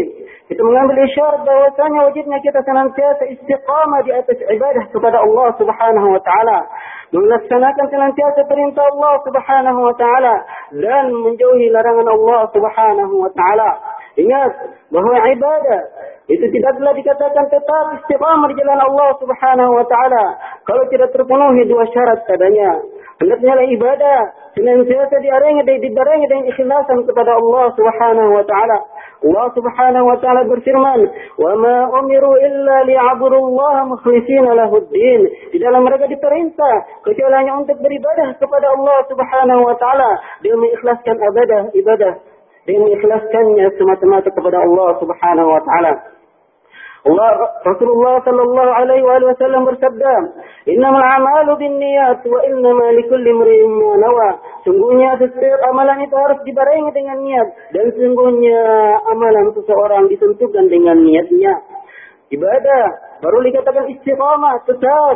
kita 0.50 0.58
mengambil 0.66 1.06
isyarat 1.06 1.46
bahwasanya 1.46 2.10
wajibnya 2.10 2.42
kita 2.42 2.66
senantiasa 2.66 3.30
istiqamah 3.30 4.02
di 4.02 4.12
atas 4.16 4.42
ibadah 4.42 4.84
kepada 4.90 5.22
Allah 5.22 5.54
Subhanahu 5.62 6.08
wa 6.18 6.22
taala, 6.26 6.66
melaksanakan 7.14 7.86
senantiasa 7.94 8.42
perintah 8.50 8.90
Allah 8.90 9.14
Subhanahu 9.22 9.80
wa 9.86 9.94
taala 10.02 10.36
dan 10.82 11.14
menjauhi 11.14 11.70
larangan 11.70 12.10
Allah 12.10 12.42
Subhanahu 12.50 13.16
wa 13.22 13.30
taala. 13.38 13.70
Ingat 14.18 14.52
bahwa 14.90 15.14
ibadah 15.30 15.82
itu 16.26 16.42
tidaklah 16.42 16.92
dikatakan 16.98 17.46
tetap 17.54 17.86
istiqamah 18.02 18.50
di 18.50 18.58
jalan 18.58 18.82
Allah 18.82 19.10
Subhanahu 19.22 19.72
wa 19.78 19.86
taala 19.86 20.24
kalau 20.66 20.90
tidak 20.90 21.14
terpenuhi 21.14 21.70
dua 21.70 21.86
syarat 21.94 22.26
padanya. 22.26 22.97
Hendaknya 23.18 23.66
ibadah 23.74 24.20
senantiasa 24.54 25.18
diarengi 25.18 25.66
dan 25.66 25.82
dibarengi 25.82 26.26
dengan 26.30 26.46
ikhlasan 26.54 27.02
kepada 27.02 27.34
Allah 27.34 27.66
Subhanahu 27.74 28.30
wa 28.38 28.46
taala. 28.46 28.78
Allah 29.26 29.46
Subhanahu 29.58 30.06
wa 30.06 30.18
taala 30.22 30.46
berfirman, 30.46 31.02
"Wa 31.42 31.52
ma 31.58 31.90
umiru 31.98 32.38
illa 32.38 32.86
liya'budu 32.86 33.42
Allah 33.42 33.90
mukhlishina 33.90 34.54
lahu 34.54 34.86
din." 34.94 35.22
Di 35.50 35.58
dalam 35.58 35.82
mereka 35.82 36.06
diperintah 36.06 37.02
kecuali 37.02 37.36
hanya 37.42 37.58
untuk 37.58 37.82
beribadah 37.82 38.38
kepada 38.38 38.70
Allah 38.70 38.98
Subhanahu 39.10 39.62
wa 39.66 39.76
taala 39.82 40.22
dengan 40.46 40.62
mengikhlaskan 40.62 41.16
ibadah 41.18 41.62
ibadah 41.74 42.14
dengan 42.70 42.86
mengikhlaskannya 42.86 43.66
semata-mata 43.82 44.30
kepada 44.30 44.62
Allah 44.62 44.90
Subhanahu 45.02 45.50
wa 45.58 45.62
taala. 45.66 46.17
Allah 47.08 47.30
Rasulullah 47.64 48.20
sallallahu 48.20 48.72
alaihi 48.84 49.04
wasallam 49.04 49.64
bersabda, 49.64 50.14
"Innamal 50.68 51.00
a'malu 51.00 51.56
binniyat 51.56 52.20
wa 52.28 52.40
innama 52.44 52.92
likulli 53.00 53.32
imrin 53.32 53.72
ma 53.72 53.96
nawa." 53.96 54.30
Sungguhnya 54.68 55.16
setiap 55.16 55.60
amalan 55.72 56.04
itu 56.04 56.16
harus 56.20 56.44
dibarengi 56.44 56.92
dengan 56.92 57.18
niat 57.24 57.48
dan 57.72 57.86
sungguhnya 57.96 58.60
amalan 59.08 59.56
seseorang 59.56 60.12
ditentukan 60.12 60.68
dengan 60.68 61.00
niatnya. 61.00 61.54
Ibadah 62.28 62.84
baru 63.24 63.40
dikatakan 63.40 63.88
istiqamah, 63.88 64.68
tetap 64.68 65.16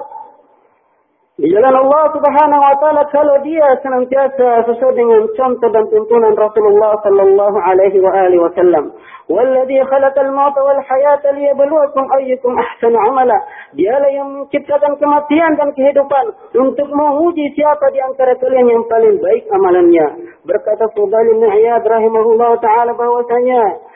jalan 1.50 1.74
Allah 1.74 2.04
Subhanahu 2.14 2.62
wa 2.62 2.76
taala 2.78 3.02
kalau 3.10 3.42
dia 3.42 3.66
senantiasa 3.82 4.62
sesuai 4.70 4.94
dengan 4.94 5.26
contoh 5.34 5.70
dan 5.74 5.90
tuntunan 5.90 6.38
Rasulullah 6.38 7.02
sallallahu 7.02 7.58
alaihi 7.58 7.98
wa 7.98 8.14
alihi 8.14 8.42
wasallam. 8.46 8.94
Walladzi 9.26 9.80
khalaqal 9.90 10.30
mauta 10.38 10.62
wal 10.62 10.82
hayata 10.86 11.34
liyabluwakum 11.34 12.04
ayyukum 12.22 12.54
ahsanu 12.54 13.00
amala. 13.10 13.38
Dialah 13.74 14.12
yang 14.14 14.30
menciptakan 14.38 15.00
kematian 15.02 15.58
dan 15.58 15.74
kehidupan 15.74 16.26
untuk 16.62 16.88
menguji 16.94 17.50
siapa 17.58 17.90
di 17.90 18.00
antara 18.06 18.38
kalian 18.38 18.68
yang 18.70 18.84
paling 18.86 19.18
baik 19.18 19.50
amalannya. 19.50 20.08
Berkata 20.46 20.94
Fudail 20.94 21.42
bin 21.42 21.48
Iyad 21.48 21.82
rahimahullah 21.82 22.60
taala 22.62 22.94
bahwasanya 22.94 23.90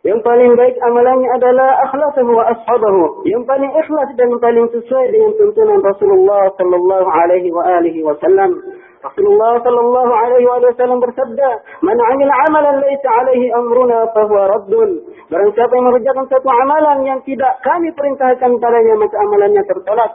yang 0.00 0.24
paling 0.24 0.56
baik 0.56 0.80
amalannya 0.80 1.28
adalah 1.36 1.76
akhlasuhu 1.84 2.32
wa 2.32 2.48
ashabahu. 2.48 3.20
Yang 3.28 3.44
paling 3.44 3.68
ikhlas 3.68 4.08
dan 4.16 4.32
paling 4.40 4.66
sesuai 4.72 5.06
dengan 5.12 5.36
tuntunan 5.36 5.80
Rasulullah 5.84 6.48
sallallahu 6.56 7.08
alaihi 7.12 7.52
wa 7.52 7.68
alihi 7.68 8.00
wasallam. 8.00 8.64
Rasulullah 9.04 9.60
sallallahu 9.60 10.12
alaihi 10.12 10.48
wa 10.48 10.72
sallam 10.72 11.04
bersabda, 11.04 11.48
"Man 11.84 12.00
'amila 12.00 12.32
'amalan 12.32 12.80
laisa 12.80 13.08
'alaihi 13.12 13.52
amruna 13.52 14.08
fa 14.16 14.24
huwa 14.24 14.48
raddun." 14.48 15.04
Barang 15.28 15.52
siapa 15.52 15.72
yang 15.76 15.86
mengerjakan 15.92 16.24
satu 16.32 16.48
amalan 16.48 16.98
yang 17.04 17.20
tidak 17.28 17.60
kami 17.60 17.92
perintahkan 17.92 18.50
padanya, 18.56 18.94
maka 18.96 19.16
amalannya 19.20 19.62
tertolak. 19.68 20.12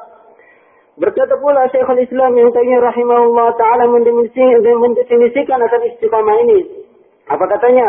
Berkata 0.98 1.38
pula 1.38 1.70
Syekhul 1.70 2.02
Islam 2.02 2.34
yang 2.34 2.50
tanya 2.58 2.90
rahimahullah 2.90 3.54
taala 3.54 3.86
mendefinisikan 3.94 5.60
akan 5.62 5.82
istiqamah 5.94 6.36
ini. 6.42 6.90
Apa 7.30 7.46
katanya? 7.54 7.86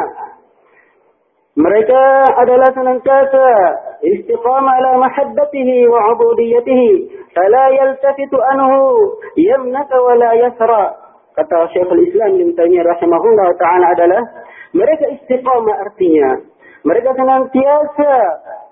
Mereka 1.56 2.02
adalah 2.36 2.68
senantiasa 2.68 3.46
istiqamah 4.04 4.76
ala 4.76 5.00
mahabbatihi 5.00 5.88
wa 5.88 6.12
ubudiyatihi. 6.12 6.90
Fala 7.32 7.72
yaltafitu 7.72 8.36
anhu 8.36 9.16
yamnaka 9.40 9.96
wa 9.96 10.20
la 10.20 10.30
yasra. 10.36 10.84
Kata 11.32 11.72
Syekhul 11.72 12.04
Islam 12.04 12.36
bin 12.36 12.52
Taimiyah 12.52 12.84
rahimahullah 12.84 13.56
ta'ala 13.56 13.86
adalah 13.88 14.22
mereka 14.76 15.08
istiqamah 15.16 15.80
artinya. 15.80 16.44
Mereka 16.84 17.16
senantiasa 17.16 18.12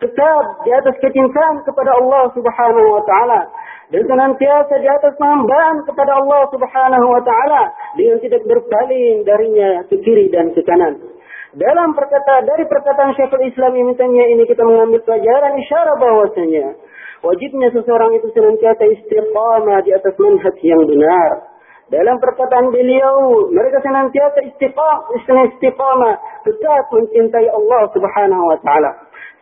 tetap 0.05 0.45
di 0.69 0.71
atas 0.77 0.95
kecintaan 1.01 1.65
kepada 1.65 1.97
Allah 1.97 2.29
subhanahu 2.37 3.01
wa 3.01 3.03
ta'ala. 3.09 3.41
Dan 3.97 4.05
senantiasa 4.05 4.77
di 4.77 4.89
atas 4.93 5.17
penghambaan 5.17 5.89
kepada 5.89 6.21
Allah 6.21 6.53
subhanahu 6.53 7.07
wa 7.17 7.23
ta'ala. 7.25 7.63
Dengan 7.97 8.21
tidak 8.21 8.45
berpaling 8.45 9.25
darinya 9.25 9.89
ke 9.89 9.97
kiri 10.05 10.29
dan 10.29 10.53
ke 10.53 10.61
kanan. 10.69 11.01
Dalam 11.55 11.95
perkataan 11.95 12.51
dari 12.51 12.67
perkataan 12.67 13.15
Syekhul 13.15 13.47
Islam 13.47 13.79
yang 13.79 13.87
mintanya 13.95 14.27
ini 14.27 14.43
kita 14.43 14.67
mengambil 14.67 14.99
pelajaran 15.07 15.55
isyarat 15.55 15.97
bahwasanya 16.03 16.67
wajibnya 17.23 17.71
seseorang 17.71 18.11
itu 18.19 18.27
senantiasa 18.35 18.83
istiqamah 18.83 19.79
di 19.87 19.95
atas 19.95 20.19
manhaj 20.19 20.57
yang 20.67 20.83
benar. 20.83 21.55
Dalam 21.95 22.19
perkataan 22.19 22.75
beliau, 22.75 23.47
mereka 23.55 23.79
senantiasa 23.87 24.43
istiqamah, 24.51 25.15
istiqamah 25.55 26.15
tetap 26.43 26.91
mencintai 26.91 27.47
Allah 27.47 27.83
Subhanahu 27.95 28.45
wa 28.51 28.59
taala. 28.59 28.91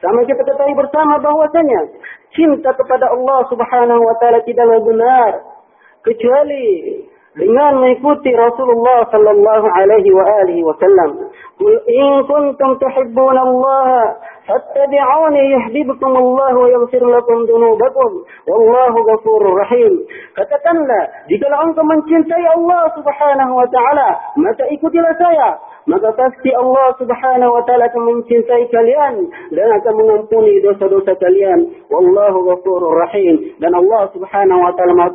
Sama 0.05 0.21
kita 0.29 0.45
ketahui 0.45 0.77
bersama 0.77 1.17
bahwasanya 1.17 1.97
cinta 2.37 2.77
kepada 2.77 3.09
Allah 3.09 3.41
Subhanahu 3.49 4.03
wa 4.05 4.15
taala 4.21 4.45
tidaklah 4.45 4.85
benar 4.85 5.31
kecuali 6.05 6.67
dengan 7.33 7.81
mengikuti 7.81 8.29
Rasulullah 8.37 9.09
sallallahu 9.09 9.67
alaihi 9.73 10.11
wa 10.13 10.25
alihi 10.45 10.63
wasallam. 10.69 11.33
In 11.89 12.27
kuntum 12.29 12.77
tuhibbuna 12.77 13.41
Allah 13.41 14.21
fattabi'uni 14.45 15.43
yuhibbukum 15.57 16.13
Allah 16.13 16.53
wa 16.53 16.69
yaghfir 16.69 17.01
lakum 17.01 17.49
dhunubakum 17.49 18.27
wallahu 18.45 18.99
ghafurur 19.09 19.57
rahim. 19.65 20.05
Katakanlah, 20.37 21.09
jika 21.33 21.49
engkau 21.49 21.87
mencintai 21.87 22.45
Allah 22.53 22.93
Subhanahu 23.01 23.53
wa 23.57 23.67
taala, 23.71 24.09
maka 24.37 24.69
ikutilah 24.69 25.15
saya 25.17 25.57
maka 25.87 26.15
pasti 26.15 26.51
Allah 26.55 26.95
Subhanahu 26.95 27.59
wa 27.59 27.63
taala 27.67 27.91
akan 27.91 28.03
mencintai 28.07 28.71
kalian 28.71 29.15
dan 29.51 29.69
akan 29.83 29.95
mengampuni 29.99 30.63
dosa-dosa 30.63 31.17
kalian. 31.19 31.75
Wallahu 31.91 32.39
ghafurur 32.55 33.03
rahim. 33.03 33.59
Dan 33.59 33.75
Allah 33.75 34.07
Subhanahu 34.15 34.61
wa 34.63 34.73
taala 34.79 34.93
Maha 34.95 35.11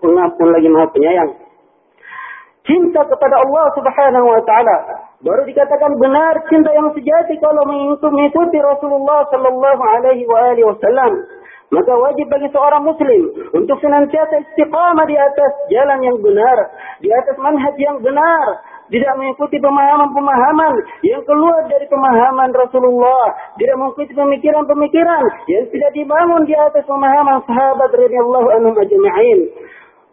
Pengampun 0.00 0.48
lagi 0.48 0.68
Maha 0.72 0.88
Penyayang. 0.96 1.47
Cinta 2.68 3.00
kepada 3.08 3.40
Allah 3.40 3.66
Subhanahu 3.72 4.26
wa 4.28 4.42
taala 4.44 4.76
baru 5.24 5.42
dikatakan 5.48 5.96
benar 5.96 6.36
cinta 6.52 6.68
yang 6.76 6.92
sejati 6.92 7.40
kalau 7.40 7.64
mengikuti 7.64 8.60
Rasulullah 8.60 9.24
sallallahu 9.32 9.82
alaihi 9.96 10.28
wa 10.28 10.52
wasallam. 10.52 11.12
Maka 11.68 11.92
wajib 12.00 12.32
bagi 12.32 12.48
seorang 12.48 12.80
muslim 12.80 13.28
untuk 13.52 13.76
senantiasa 13.84 14.40
istiqamah 14.40 15.04
di 15.04 15.16
atas 15.20 15.52
jalan 15.68 16.00
yang 16.00 16.16
benar, 16.24 16.56
di 17.04 17.12
atas 17.12 17.36
manhaj 17.36 17.76
yang 17.76 18.00
benar, 18.00 18.46
tidak 18.88 19.12
mengikuti 19.20 19.60
pemahaman-pemahaman 19.60 20.74
yang 21.04 21.20
keluar 21.28 21.60
dari 21.68 21.84
pemahaman 21.92 22.56
Rasulullah, 22.56 23.36
tidak 23.60 23.76
mengikuti 23.84 24.16
pemikiran-pemikiran 24.16 25.24
yang 25.52 25.64
tidak 25.68 25.90
dibangun 25.92 26.42
di 26.48 26.56
atas 26.56 26.84
pemahaman 26.88 27.44
sahabat 27.44 27.90
radhiyallahu 27.92 28.48
anhum 28.48 28.72
ajma'in. 28.72 29.40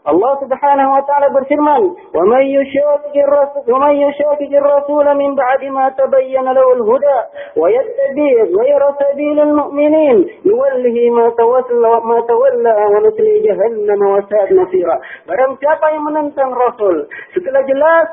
Allah 0.05 0.37
Subhanahu 0.37 0.89
wa 0.93 1.01
taala 1.09 1.33
berfirman, 1.33 1.81
"Wa 2.13 2.23
may 2.29 2.45
yushaqiqir 2.53 3.25
rasul 3.25 3.65
wa 3.65 3.89
may 3.89 3.97
yushaqiqir 4.05 4.61
rasul 4.61 5.01
min 5.17 5.33
ba'di 5.33 5.73
ma 5.73 5.89
tabayyana 5.97 6.53
lahu 6.53 6.77
al-huda 6.77 7.17
wa 7.57 7.65
yattabi' 7.65 8.53
ghayra 8.53 8.89
sabilil 9.01 9.53
mu'minin 9.57 10.17
nuwallihi 10.45 11.09
ma 11.09 11.33
tawalla 11.33 11.97
wa 11.97 11.99
ma 12.05 12.17
tawalla 12.29 12.73
wa 12.93 13.01
nuslihi 13.01 13.49
jahannam 13.49 14.01
wa 14.05 14.21
sa'at 14.29 14.49
masira." 14.53 15.01
Barang 15.25 15.57
siapa 15.57 15.85
yang 15.89 16.05
menentang 16.05 16.53
Rasul 16.53 17.09
setelah 17.33 17.65
jelas 17.65 18.05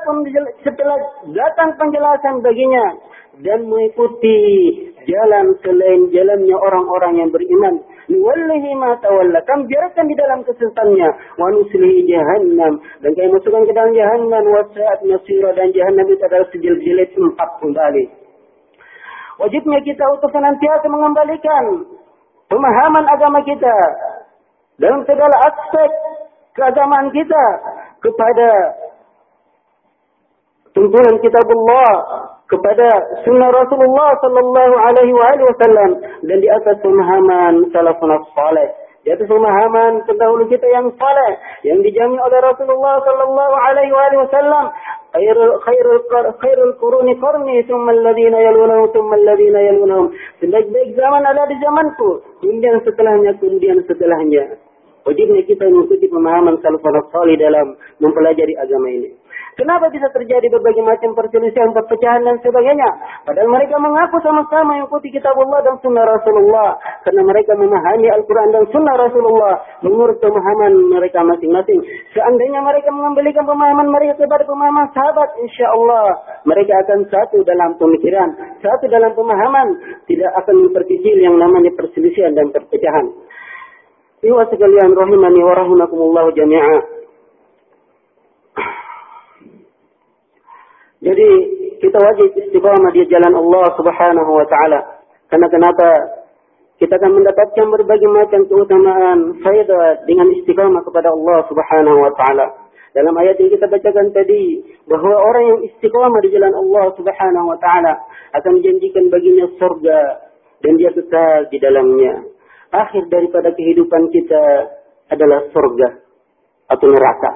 setelah 0.65 0.97
datang 1.29 1.77
penjelasan 1.77 2.41
baginya 2.41 2.85
dan 3.41 3.69
mengikuti 3.69 4.37
jalan 5.09 5.57
selain 5.61 6.09
jalannya 6.13 6.57
orang-orang 6.57 7.13
yang 7.21 7.29
beriman, 7.33 7.81
nuwallihi 8.11 8.71
ma 8.79 8.97
tawalla 8.99 9.39
kam 9.47 9.67
biarkan 9.69 10.05
di 10.07 10.15
dalam 10.17 10.43
kesesatannya 10.43 11.09
wa 11.39 11.47
nuslihi 11.53 12.07
jahannam. 12.09 12.81
Dan 12.99 13.11
kami 13.15 13.29
masukkan 13.31 13.63
ke 13.67 13.73
dalam 13.75 13.93
jahannam. 13.95 14.43
Wa 14.49 14.61
sa'at 14.71 14.99
masira 15.07 15.49
dan 15.55 15.71
jahannam 15.71 16.07
itu 16.09 16.23
adalah 16.23 16.47
sejil-jilid 16.51 17.09
tempat 17.15 17.49
kembali 17.63 18.23
wajibnya 19.41 19.79
kita 19.81 20.05
untuk 20.13 20.29
senantiasa 20.29 20.87
mengembalikan 20.89 21.63
pemahaman 22.49 23.05
agama 23.09 23.41
kita. 23.45 23.75
Dalam 24.77 25.05
segala 25.05 25.35
aspek 25.47 25.89
keagamaan 26.57 27.13
kita 27.13 27.45
kepada 28.01 28.49
tuntunan 30.73 31.15
kitabullah 31.21 31.93
kepada 32.49 32.89
sunnah 33.25 33.49
Rasulullah 33.49 34.09
sallallahu 34.21 34.75
alaihi 34.77 35.13
wasallam 35.15 35.89
dan 36.25 36.37
di 36.41 36.49
atas 36.49 36.81
pemahaman 36.81 37.69
salafun 37.73 38.11
saleh 38.33 38.69
di 39.03 39.11
atas 39.11 39.27
pemahaman 39.27 40.07
pendahulu 40.07 40.47
kita 40.47 40.63
yang 40.69 40.87
saleh 40.95 41.31
yang 41.67 41.79
dijamin 41.83 42.19
oleh 42.19 42.39
Rasulullah 42.39 43.03
sallallahu 43.03 43.55
alaihi 43.69 43.93
wasallam 43.93 44.65
khairul 45.13 45.59
khairul 45.61 46.01
khairul 46.39 46.73
quruni 46.79 47.19
qarni 47.19 47.61
thumma 47.67 47.91
alladhina 47.93 48.39
yalunahum 48.41 48.89
thumma 48.95 49.19
alladhina 49.19 49.59
yalunahum. 49.59 50.07
Sebaik-baik 50.39 50.95
zaman 50.95 51.21
ada 51.21 51.43
di 51.51 51.55
zamanku 51.59 52.23
kemudian 52.39 52.79
setelahnya 52.81 53.31
kemudian 53.43 53.77
setelahnya. 53.85 54.55
Wajibnya 55.03 55.43
kita 55.43 55.67
mengikuti 55.67 56.07
pemahaman 56.07 56.63
salafun 56.63 56.95
salih 57.11 57.35
dalam 57.35 57.75
mempelajari 57.99 58.55
agama 58.55 58.87
ini 58.87 59.11
Kenapa 59.53 59.85
bisa 59.93 60.09
terjadi 60.09 60.49
berbagai 60.49 60.81
macam 60.81 61.13
perselisihan, 61.13 61.69
perpecahan 61.77 62.25
dan 62.25 62.41
sebagainya? 62.41 62.89
Padahal 63.21 63.49
mereka 63.53 63.77
mengaku 63.77 64.17
sama-sama 64.25 64.81
mengikuti 64.81 65.13
kitab 65.13 65.37
Allah 65.37 65.61
dan 65.61 65.75
sunnah 65.85 66.05
Rasulullah. 66.09 66.73
Karena 67.05 67.21
mereka 67.21 67.53
memahami 67.53 68.07
Al-Quran 68.09 68.49
dan 68.49 68.63
sunnah 68.73 68.95
Rasulullah 68.97 69.53
menurut 69.85 70.17
pemahaman 70.17 70.73
mereka 70.97 71.21
masing-masing. 71.21 71.85
Seandainya 72.17 72.65
mereka 72.65 72.89
mengembalikan 72.89 73.45
pemahaman 73.45 73.87
mereka 73.93 74.25
kepada 74.25 74.41
pemahaman 74.49 74.89
sahabat, 74.89 75.29
insya 75.45 75.69
Allah 75.69 76.05
mereka 76.49 76.73
akan 76.89 77.05
satu 77.13 77.45
dalam 77.45 77.77
pemikiran, 77.77 78.29
satu 78.57 78.89
dalam 78.89 79.13
pemahaman, 79.13 79.67
tidak 80.09 80.33
akan 80.41 80.55
memperkecil 80.65 81.15
yang 81.21 81.37
namanya 81.37 81.69
perselisihan 81.77 82.33
dan 82.33 82.49
perpecahan. 82.49 83.05
Iwa 84.23 84.47
sekalian 84.47 84.95
rahimani 84.95 85.41
wa 85.43 85.51
rahimakumullah 85.51 86.31
jami'ah. 86.31 86.92
Jadi 91.03 91.29
kita 91.83 91.99
wajib 91.99 92.31
istiqamah 92.31 92.95
di 92.95 93.03
jalan 93.11 93.35
Allah 93.35 93.65
Subhanahu 93.75 94.31
wa 94.31 94.47
taala. 94.47 94.79
Karena 95.27 95.47
kenapa? 95.51 95.87
Kita 96.79 96.99
akan 96.99 97.11
mendapatkan 97.21 97.65
berbagai 97.69 98.09
macam 98.11 98.41
keutamaan 98.49 99.39
faedah 99.43 100.03
dengan 100.07 100.31
istiqamah 100.31 100.81
kepada 100.83 101.11
Allah 101.11 101.43
Subhanahu 101.51 101.97
wa 102.07 102.11
taala. 102.15 102.47
Dalam 102.95 103.13
ayat 103.19 103.35
yang 103.41 103.51
kita 103.51 103.67
bacakan 103.67 104.15
tadi 104.15 104.63
bahwa 104.87 105.11
orang 105.11 105.43
yang 105.43 105.59
istiqamah 105.67 106.19
di 106.23 106.29
jalan 106.31 106.53
Allah 106.55 106.85
Subhanahu 106.95 107.51
wa 107.51 107.57
taala 107.59 107.93
akan 108.39 108.51
menjanjikan 108.63 109.11
baginya 109.11 109.45
surga 109.59 109.99
dan 110.63 110.73
dia 110.79 110.91
kekal 110.95 111.51
di 111.51 111.57
dalamnya. 111.59 112.31
Akhir 112.73 113.05
daripada 113.11 113.51
kehidupan 113.53 114.07
kita 114.09 114.43
adalah 115.11 115.45
surga 115.51 115.89
atau 116.71 116.87
neraka. 116.89 117.31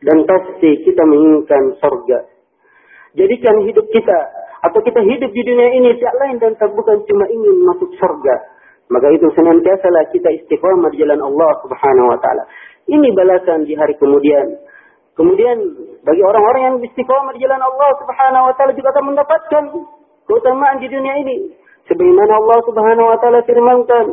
Dan 0.00 0.24
pasti 0.24 0.80
kita 0.88 1.04
menginginkan 1.04 1.76
surga. 1.76 2.39
Jadikan 3.18 3.66
hidup 3.66 3.86
kita 3.90 4.18
atau 4.60 4.80
kita 4.84 5.00
hidup 5.02 5.30
di 5.32 5.42
dunia 5.42 5.68
ini 5.74 5.96
tidak 5.98 6.14
lain 6.20 6.36
dan 6.38 6.52
tak 6.60 6.70
bukan 6.76 7.02
cuma 7.08 7.24
ingin 7.26 7.56
masuk 7.66 7.90
surga. 7.98 8.34
Maka 8.90 9.06
itu 9.14 9.26
senantiasalah 9.34 10.10
kita 10.10 10.28
istiqamah 10.42 10.90
di 10.90 10.98
jalan 11.02 11.22
Allah 11.22 11.50
Subhanahu 11.62 12.10
wa 12.10 12.18
taala. 12.18 12.42
Ini 12.90 13.08
balasan 13.14 13.66
di 13.66 13.78
hari 13.78 13.94
kemudian. 13.98 14.58
Kemudian 15.14 15.58
bagi 16.02 16.22
orang-orang 16.26 16.62
yang 16.66 16.76
istiqamah 16.82 17.34
di 17.34 17.40
jalan 17.42 17.62
Allah 17.62 17.90
Subhanahu 18.02 18.44
wa 18.50 18.54
taala 18.58 18.72
juga 18.74 18.88
akan 18.94 19.04
mendapatkan 19.14 19.62
keutamaan 20.26 20.76
di 20.82 20.88
dunia 20.90 21.14
ini. 21.22 21.36
Sebagaimana 21.86 22.32
Allah 22.38 22.58
Subhanahu 22.66 23.10
wa 23.10 23.18
taala 23.18 23.40
firmankan, 23.46 24.06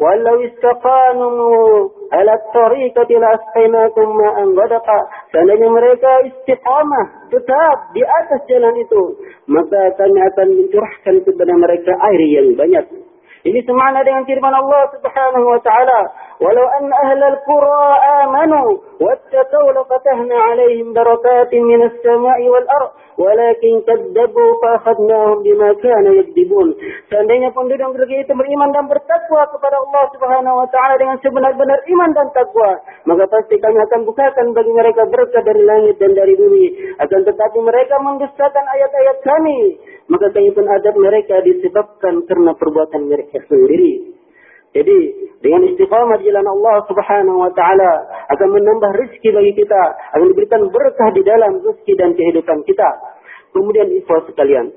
ولو 0.00 0.44
استقاموا 0.44 1.88
على 2.12 2.32
الطريقة 2.34 3.10
لأسقيناكم 3.22 4.16
ماء 4.16 4.36
غدقا 4.44 4.98
seandainya 5.32 5.68
mereka 5.68 6.10
istiqamah 6.28 7.06
tetap 7.32 7.76
di 7.96 8.02
atas 8.04 8.40
jalan 8.48 8.74
itu 8.80 9.02
maka 9.48 9.92
kami 9.96 10.20
akan 10.20 10.48
mencurahkan 10.58 11.14
kepada 11.24 11.52
mereka 11.56 11.92
air 12.08 12.22
yang 12.24 12.52
banyak 12.56 12.84
ini 13.42 13.60
semana 13.66 14.06
dengan 14.06 14.22
firman 14.22 14.54
Allah 14.54 14.82
Subhanahu 14.94 15.46
wa 15.50 15.60
taala 15.66 16.00
walau 16.38 16.66
an 16.78 16.84
ahlal 16.94 17.38
qura 17.42 17.82
amanu 18.22 18.62
wattaqaw 19.02 19.66
lafatahna 19.76 20.36
alaihim 20.52 20.94
barakatin 20.94 21.62
minas 21.66 21.94
sama'i 22.06 22.46
wal 22.46 22.68
ardh 22.68 23.01
walakin 23.16 23.84
kadzabu 23.84 24.46
fa 24.60 24.80
akhadnahum 24.80 25.44
bima 25.44 25.72
kanu 25.80 26.16
yakdibun. 26.20 26.74
Seandainya 27.08 27.52
penduduk 27.52 27.92
negeri 27.92 28.24
itu 28.24 28.32
beriman 28.32 28.70
dan 28.72 28.88
bertakwa 28.88 29.42
kepada 29.52 29.76
Allah 29.80 30.04
Subhanahu 30.16 30.56
wa 30.64 30.68
taala 30.68 30.94
dengan 30.96 31.16
sebenar-benar 31.20 31.78
iman 31.88 32.10
dan 32.16 32.28
takwa, 32.32 32.70
maka 33.08 33.24
pasti 33.28 33.56
kami 33.60 33.78
akan 33.78 34.00
bukakan 34.08 34.46
bagi 34.56 34.72
mereka 34.72 35.02
berkah 35.08 35.42
dari 35.44 35.62
langit 35.62 35.96
dan 36.00 36.12
dari 36.16 36.34
bumi. 36.36 36.66
Akan 37.00 37.22
tetapi 37.26 37.58
mereka 37.60 38.00
mendustakan 38.00 38.64
ayat-ayat 38.78 39.18
kami, 39.24 39.60
maka 40.08 40.26
kami 40.32 40.50
pun 40.52 40.66
adab 40.68 40.94
mereka 40.96 41.40
disebabkan 41.44 42.24
karena 42.26 42.52
perbuatan 42.56 43.02
mereka 43.10 43.42
sendiri. 43.46 44.21
Jadi 44.72 44.98
dengan 45.44 45.68
istiqamah 45.68 46.16
di 46.22 46.32
jalan 46.32 46.48
Allah 46.48 46.76
Subhanahu 46.88 47.38
wa 47.44 47.52
taala 47.52 47.92
akan 48.32 48.48
menambah 48.56 48.90
rezeki 49.04 49.28
bagi 49.36 49.52
kita, 49.64 49.82
akan 50.16 50.26
diberikan 50.32 50.64
berkah 50.72 51.08
di 51.12 51.22
dalam 51.26 51.60
rezeki 51.60 51.92
dan 51.98 52.16
kehidupan 52.16 52.64
kita. 52.64 52.88
Kemudian 53.52 53.92
ikhwah 53.92 54.24
sekalian, 54.24 54.72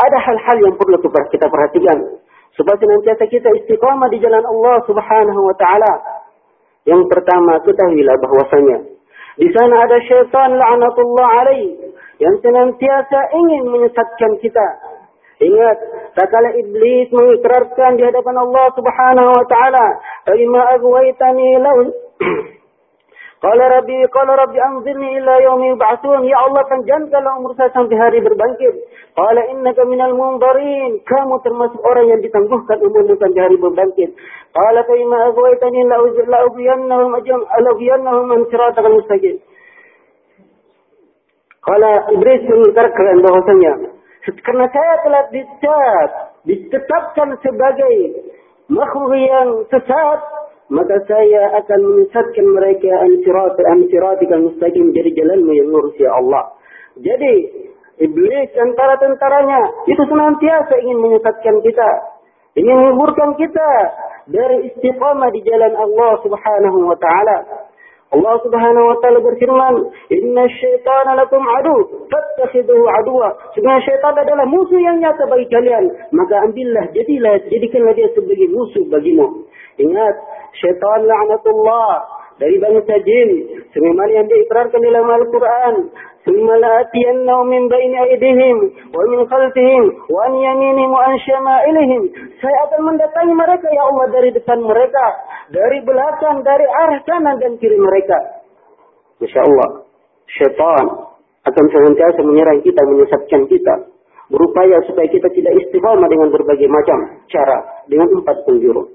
ada 0.00 0.18
hal-hal 0.26 0.56
yang 0.58 0.74
perlu 0.74 0.98
kita 1.06 1.46
perhatikan 1.46 2.18
supaya 2.58 2.76
senantiasa 2.82 3.24
kita 3.30 3.48
istiqamah 3.62 4.10
di 4.10 4.18
jalan 4.18 4.42
Allah 4.42 4.82
Subhanahu 4.90 5.40
wa 5.44 5.54
taala. 5.54 5.92
Yang 6.88 7.06
pertama, 7.12 7.60
ketahuilah 7.62 8.16
bahwasanya 8.18 8.78
di 9.38 9.48
sana 9.54 9.86
ada 9.86 9.96
syaitan 10.02 10.50
la'natullah 10.58 11.28
alaih 11.44 11.94
yang 12.18 12.34
senantiasa 12.42 13.18
ingin 13.32 13.70
menyesatkan 13.70 14.36
kita 14.42 14.66
Ingat, 15.40 15.78
tak 16.20 16.28
kala 16.28 16.52
iblis 16.52 17.08
mengikrarkan 17.08 17.96
di 17.96 18.04
hadapan 18.04 18.36
Allah 18.44 18.66
Subhanahu 18.76 19.30
wa 19.40 19.44
taala, 19.48 19.86
"Bima 20.28 20.62
aghwaytani 20.76 21.56
law 21.64 21.80
Qala 23.40 23.72
Rabbi, 23.72 24.04
qala 24.12 24.36
Rabbi 24.36 24.60
anzirni 24.60 25.16
ila 25.16 25.40
yaumi 25.40 25.72
yub'atsun. 25.72 26.28
Ya 26.28 26.44
Allah 26.44 26.60
panjangkanlah 26.68 27.40
umur 27.40 27.56
saya 27.56 27.72
sampai 27.72 27.96
hari 27.96 28.20
berbangkit. 28.20 28.84
Qala 29.16 29.48
innaka 29.48 29.88
minal 29.88 30.12
mundarin. 30.12 31.00
Kamu 31.08 31.40
termasuk 31.40 31.80
orang 31.80 32.12
yang 32.12 32.20
ditangguhkan 32.20 32.84
umurmu 32.84 33.16
sampai 33.16 33.40
hari 33.40 33.56
berbangkit. 33.56 34.12
Qala 34.52 34.84
fa 34.84 34.92
imma 34.92 35.32
aghwaytani 35.32 35.88
la 35.88 36.44
ubiyannahum 36.52 37.16
ajam 37.16 37.40
la 37.40 37.70
ubiyannahum 37.72 38.28
an 38.28 38.40
siratal 38.52 38.92
mustaqim. 38.92 39.40
Qala 41.64 42.12
Iblis 42.12 42.44
mengungkapkan 42.44 43.24
bahwasanya 43.24 43.72
karena 44.20 44.66
saya 44.68 44.94
telah 45.00 45.24
dicat, 45.32 46.10
ditetapkan 46.44 47.28
sebagai 47.40 47.94
makhluk 48.68 49.16
yang 49.16 49.48
sesat, 49.72 50.18
maka 50.70 50.96
saya 51.10 51.58
akan 51.58 51.80
menyesatkan 51.82 52.46
mereka 52.46 52.90
ansirat 53.02 53.58
ansiratikal 53.58 54.44
mustaqim 54.46 54.94
jadi 54.94 55.10
jalanmu 55.18 55.50
yang 55.50 55.68
lurus 55.72 55.96
ya 55.98 56.14
Allah. 56.14 56.54
Jadi 56.94 57.34
iblis 57.98 58.50
antara 58.54 58.94
tentaranya 59.02 59.60
itu 59.90 60.02
senantiasa 60.06 60.74
ingin 60.78 60.98
menyesatkan 61.02 61.56
kita, 61.64 61.90
ingin 62.54 62.76
menguburkan 62.76 63.34
kita 63.34 63.70
dari 64.30 64.70
istiqamah 64.70 65.34
di 65.34 65.42
jalan 65.42 65.74
Allah 65.74 66.12
Subhanahu 66.22 66.78
wa 66.86 66.98
taala. 67.02 67.38
Allah 68.10 68.34
Subhanahu 68.42 68.90
wa 68.90 68.96
taala 68.98 69.22
berfirman, 69.22 69.74
"Inna 70.10 70.44
syaitana 70.50 71.14
lakum 71.14 71.46
adu, 71.46 72.06
fattakhidhuhu 72.10 72.84
aduwa." 73.02 73.30
Sebenarnya 73.54 73.86
syaitan 73.86 74.18
adalah 74.18 74.50
musuh 74.50 74.82
yang 74.82 74.98
nyata 74.98 75.30
bagi 75.30 75.46
kalian, 75.46 75.94
maka 76.10 76.42
ambillah, 76.42 76.90
jadilah, 76.90 77.38
jadikanlah 77.46 77.94
dia 77.94 78.10
sebagai 78.10 78.50
musuh 78.50 78.82
bagimu. 78.90 79.46
Ingat, 79.78 80.14
syaitan 80.58 81.06
la'natullah 81.06 82.19
dari 82.39 82.55
bangsa 82.59 82.95
jin, 83.03 83.29
sebagaimana 83.71 84.11
yang 84.11 84.27
diikrarkan 84.27 84.79
dalam 84.81 85.07
Al-Qur'an, 85.07 85.75
ثم 86.25 86.47
لآتينهم 86.51 87.47
من 87.47 87.63
بين 87.69 87.93
أيديهم 87.95 88.57
ومن 88.95 89.19
خلفهم 89.29 89.83
وعن 90.09 90.33
يمينهم 90.35 90.89
وعن 90.89 91.15
شمائلهم 91.21 92.01
saya 92.41 92.57
akan 92.65 92.81
mendatangi 92.81 93.33
mereka 93.37 93.67
ya 93.69 93.83
Allah 93.85 94.07
dari 94.09 94.29
depan 94.33 94.57
mereka 94.65 95.05
dari 95.53 95.85
belakang 95.85 96.41
dari 96.41 96.65
arah 96.65 96.99
kanan 97.05 97.37
dan 97.37 97.61
kiri 97.61 97.77
mereka 97.77 98.17
Masya 99.21 99.41
Allah 99.45 99.69
syaitan 100.33 100.85
akan 101.45 101.65
senantiasa 101.69 102.25
menyerang 102.25 102.65
kita 102.65 102.81
menyesatkan 102.89 103.45
kita 103.45 103.75
berupaya 104.33 104.81
supaya 104.89 105.05
kita 105.05 105.29
tidak 105.29 105.53
istiqamah 105.61 106.09
dengan 106.09 106.33
berbagai 106.33 106.65
macam 106.65 107.21
cara 107.29 107.85
dengan 107.85 108.09
empat 108.17 108.41
penjuru 108.49 108.89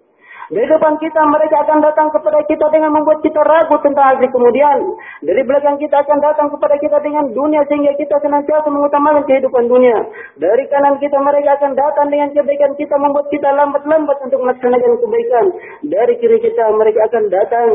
dari 0.46 0.70
depan 0.70 0.94
kita 1.02 1.22
mereka 1.26 1.66
akan 1.66 1.82
datang 1.82 2.14
kepada 2.14 2.38
kita 2.46 2.70
dengan 2.70 2.94
membuat 2.94 3.18
kita 3.26 3.42
ragu 3.42 3.82
tentang 3.82 4.14
hari 4.14 4.30
kemudian. 4.30 4.78
Dari 5.26 5.42
belakang 5.42 5.82
kita 5.82 6.06
akan 6.06 6.18
datang 6.22 6.54
kepada 6.54 6.78
kita 6.78 7.02
dengan 7.02 7.34
dunia 7.34 7.66
sehingga 7.66 7.98
kita 7.98 8.22
senantiasa 8.22 8.70
mengutamakan 8.70 9.26
kehidupan 9.26 9.66
dunia. 9.66 10.06
Dari 10.38 10.70
kanan 10.70 11.02
kita 11.02 11.18
mereka 11.18 11.58
akan 11.58 11.74
datang 11.74 12.14
dengan 12.14 12.30
kebaikan 12.30 12.78
kita 12.78 12.94
membuat 12.94 13.26
kita 13.34 13.50
lambat-lambat 13.58 14.18
untuk 14.22 14.40
melaksanakan 14.46 14.94
kebaikan. 15.02 15.46
Dari 15.82 16.14
kiri 16.22 16.38
kita 16.38 16.64
mereka 16.78 17.10
akan 17.10 17.24
datang 17.34 17.68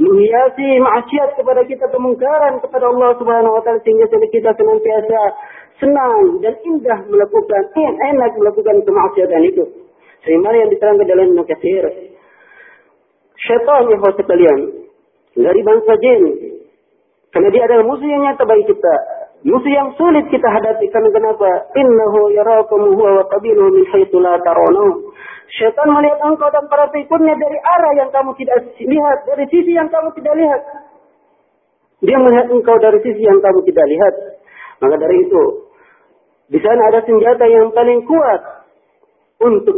menghiasi 0.00 0.80
maksiat 0.80 1.36
kepada 1.36 1.60
kita 1.68 1.92
kemungkaran 1.92 2.56
kepada 2.64 2.88
Allah 2.88 3.20
Subhanahu 3.20 3.52
wa 3.52 3.62
taala 3.68 3.84
sehingga 3.84 4.08
kita 4.08 4.50
senantiasa 4.56 5.20
senang 5.76 6.40
dan 6.40 6.56
indah 6.64 7.04
melakukan 7.04 7.62
enak 7.76 8.32
melakukan 8.40 8.76
kemaksiatan 8.80 9.44
itu. 9.44 9.64
Sebagaimana 10.24 10.56
yang 10.56 10.70
diterangkan 10.72 11.04
dalam 11.04 11.24
Ibnu 11.36 11.44
syaitan 13.38 13.90
ya 13.90 13.96
sekalian 14.14 14.58
dari 15.34 15.60
bangsa 15.66 15.92
jin. 15.98 16.22
Karena 17.34 17.48
dia 17.50 17.62
adalah 17.66 17.84
musuh 17.90 18.06
yang 18.06 18.22
nyata 18.22 18.46
bagi 18.46 18.64
kita. 18.70 18.94
Musuh 19.42 19.72
yang 19.74 19.90
sulit 19.98 20.30
kita 20.30 20.46
hadapi. 20.46 20.86
Karena 20.94 21.10
kenapa? 21.10 21.50
Innahu 21.74 22.30
yarakum 22.30 22.94
huwa 22.94 23.20
wa 23.20 23.24
qabiluhu 23.26 23.74
min 23.74 23.84
haitsu 23.90 24.22
la 24.22 24.38
tarawnahu. 24.38 25.10
Syaitan 25.50 25.90
melihat 25.90 26.22
engkau 26.24 26.48
dan 26.48 26.64
para 26.70 26.88
pengikutnya 26.94 27.34
dari 27.36 27.58
arah 27.58 27.92
yang 27.98 28.10
kamu 28.14 28.32
tidak 28.38 28.74
lihat 28.80 29.18
dari 29.28 29.44
sisi 29.50 29.72
yang 29.74 29.90
kamu 29.90 30.08
tidak 30.16 30.34
lihat. 30.38 30.62
Dia 32.00 32.16
melihat 32.22 32.46
engkau 32.48 32.76
dari 32.80 32.98
sisi 33.02 33.22
yang 33.22 33.42
kamu 33.42 33.60
tidak 33.66 33.86
lihat. 33.90 34.14
Maka 34.80 34.96
dari 34.98 35.16
itu 35.26 35.44
di 36.48 36.58
sana 36.60 36.92
ada 36.92 37.00
senjata 37.04 37.44
yang 37.48 37.72
paling 37.72 38.04
kuat 38.04 38.40
untuk 39.42 39.76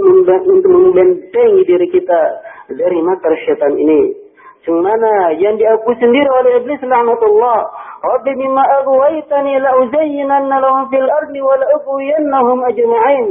membentengi 0.67 1.63
diri 1.67 1.89
kita 1.91 2.23
dari 2.71 2.99
makar 3.03 3.33
syaitan 3.47 3.75
ini. 3.79 4.27
Semana 4.67 5.31
yang 5.39 5.55
diakui 5.55 5.95
sendiri 6.03 6.27
oleh 6.27 6.59
iblis 6.59 6.83
laknatullah. 6.83 7.61
Rabbi 8.03 8.33
mimma 8.35 8.63
aghwaytani 8.83 9.63
la 9.63 9.71
uzayyinanna 9.79 10.57
lahum 10.59 10.91
fil 10.91 11.07
ardi 11.07 11.39
wa 11.39 11.55
la 11.55 11.67
ughwiyannahum 11.79 12.59
ajma'in. 12.67 13.29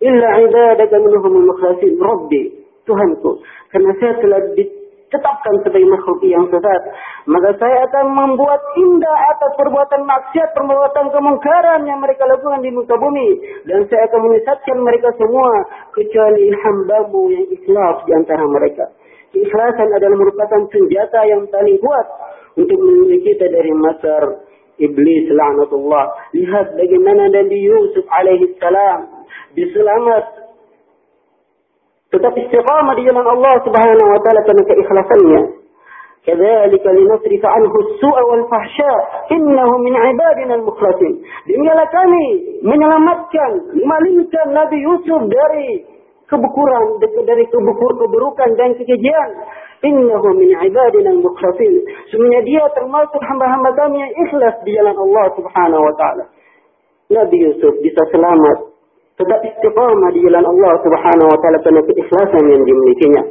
Illa 0.00 0.30
ibadaka 0.40 0.96
minhum 0.96 1.44
al-mukhlasin. 1.44 1.92
Rabbi, 2.00 2.42
Tuhanku, 2.88 3.44
karena 3.68 3.92
saya 4.00 4.14
telah 4.24 4.40
ditetapkan 5.10 5.66
sebagai 5.66 5.90
makhluk 5.90 6.22
yang 6.22 6.46
sesat, 6.54 6.82
maka 7.26 7.50
saya 7.58 7.82
akan 7.90 8.06
membuat 8.14 8.62
indah 8.78 9.18
atas 9.34 9.58
perbuatan 9.58 10.06
maksiat, 10.06 10.54
perbuatan 10.54 11.10
kemungkaran 11.10 11.82
yang 11.82 11.98
mereka 11.98 12.30
lakukan 12.30 12.62
di 12.62 12.70
muka 12.70 12.94
bumi. 12.94 13.42
Dan 13.66 13.90
saya 13.90 14.06
akan 14.06 14.20
menyesatkan 14.30 14.78
mereka 14.78 15.10
semua, 15.18 15.50
kecuali 15.90 16.54
hambamu 16.54 17.22
yang 17.34 17.46
ikhlas 17.50 17.96
di 18.06 18.12
antara 18.14 18.46
mereka. 18.46 18.86
Keikhlasan 19.34 19.90
adalah 19.90 20.14
merupakan 20.14 20.62
senjata 20.70 21.20
yang 21.26 21.42
paling 21.50 21.78
kuat 21.82 22.06
untuk 22.54 22.78
melindungi 22.78 23.18
kita 23.26 23.50
dari 23.50 23.70
masar 23.74 24.46
iblis 24.78 25.26
laknatullah. 25.30 26.06
Lihat 26.38 26.78
bagaimana 26.78 27.34
Nabi 27.34 27.58
Yusuf 27.66 28.06
alaihi 28.10 28.54
salam 28.62 29.26
diselamat 29.58 30.39
tetap 32.13 32.33
istiqamah 32.37 32.93
di 32.95 33.03
jalan 33.07 33.25
Allah 33.25 33.53
Subhanahu 33.65 34.09
wa 34.13 34.19
taala 34.23 34.41
karena 34.45 34.63
keikhlasannya. 34.63 35.41
كذلك 36.25 36.85
لنصرف 36.87 37.45
عنه 37.45 37.73
السوء 37.85 38.17
والفحشاء 38.31 38.99
إنه 39.31 39.77
من 39.77 39.93
عبادنا 39.95 40.55
المخلصين 40.55 41.13
demikianlah 41.45 41.89
kami 41.93 42.25
menyelamatkan 42.65 43.51
memalingkan 43.77 44.47
Nabi 44.49 44.77
Yusuf 44.81 45.21
dari 45.29 45.85
kebukuran 46.25 46.97
dari 47.29 47.45
kebukur 47.45 47.91
keburukan 48.01 48.57
dan 48.57 48.73
kekejian 48.73 49.29
innahu 49.85 50.33
min 50.33 50.49
ibadina 50.65 51.13
al-mukhlasin 51.13 51.85
semuanya 52.09 52.41
dia 52.41 52.65
termasuk 52.73 53.21
hamba-hamba 53.21 53.69
kami 53.77 54.01
yang 54.01 54.13
ikhlas 54.25 54.57
di 54.65 54.73
jalan 54.73 54.97
Allah 54.97 55.25
Subhanahu 55.37 55.83
wa 55.85 55.93
taala 55.93 56.25
Nabi 57.13 57.37
Yusuf 57.37 57.77
bisa 57.85 58.01
selamat 58.09 58.68
tetap 59.20 59.40
istiqamah 59.44 60.10
di 60.16 60.24
jalan 60.24 60.44
Allah 60.48 60.72
Subhanahu 60.80 61.28
wa 61.28 61.38
taala 61.44 61.58
karena 61.60 61.82
keikhlasan 61.84 62.44
yang 62.48 62.62
dimilikinya. 62.64 63.22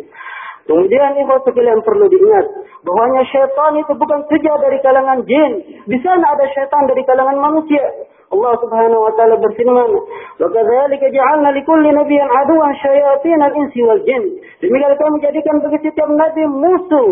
Kemudian 0.69 1.17
ibu 1.17 1.33
sekalian 1.41 1.81
perlu 1.81 2.05
diingat 2.05 2.45
bahwanya 2.85 3.25
syaitan 3.33 3.73
itu 3.73 3.89
bukan 3.97 4.21
saja 4.29 4.53
dari 4.61 4.77
kalangan 4.85 5.25
jin. 5.25 5.51
Di 5.89 5.97
sana 6.05 6.37
ada 6.37 6.45
syaitan 6.53 6.85
dari 6.85 7.01
kalangan 7.09 7.41
manusia. 7.41 7.81
Allah 8.29 8.53
Subhanahu 8.61 9.01
wa 9.01 9.13
taala 9.17 9.41
berfirman, 9.41 9.89
"Wa 10.37 10.47
kadzalika 10.53 11.09
ja'alna 11.09 11.49
likulli 11.57 11.89
nabiyyin 11.89 12.29
aduwan 12.29 12.77
syayatin 12.85 13.41
al-insi 13.41 13.81
wal 13.81 14.01
jin." 14.05 14.23
Demikian 14.61 14.93
kami 14.93 15.09
menjadikan 15.17 15.55
bagi 15.65 15.77
setiap 15.81 16.09
nabi 16.13 16.43
musuh 16.45 17.09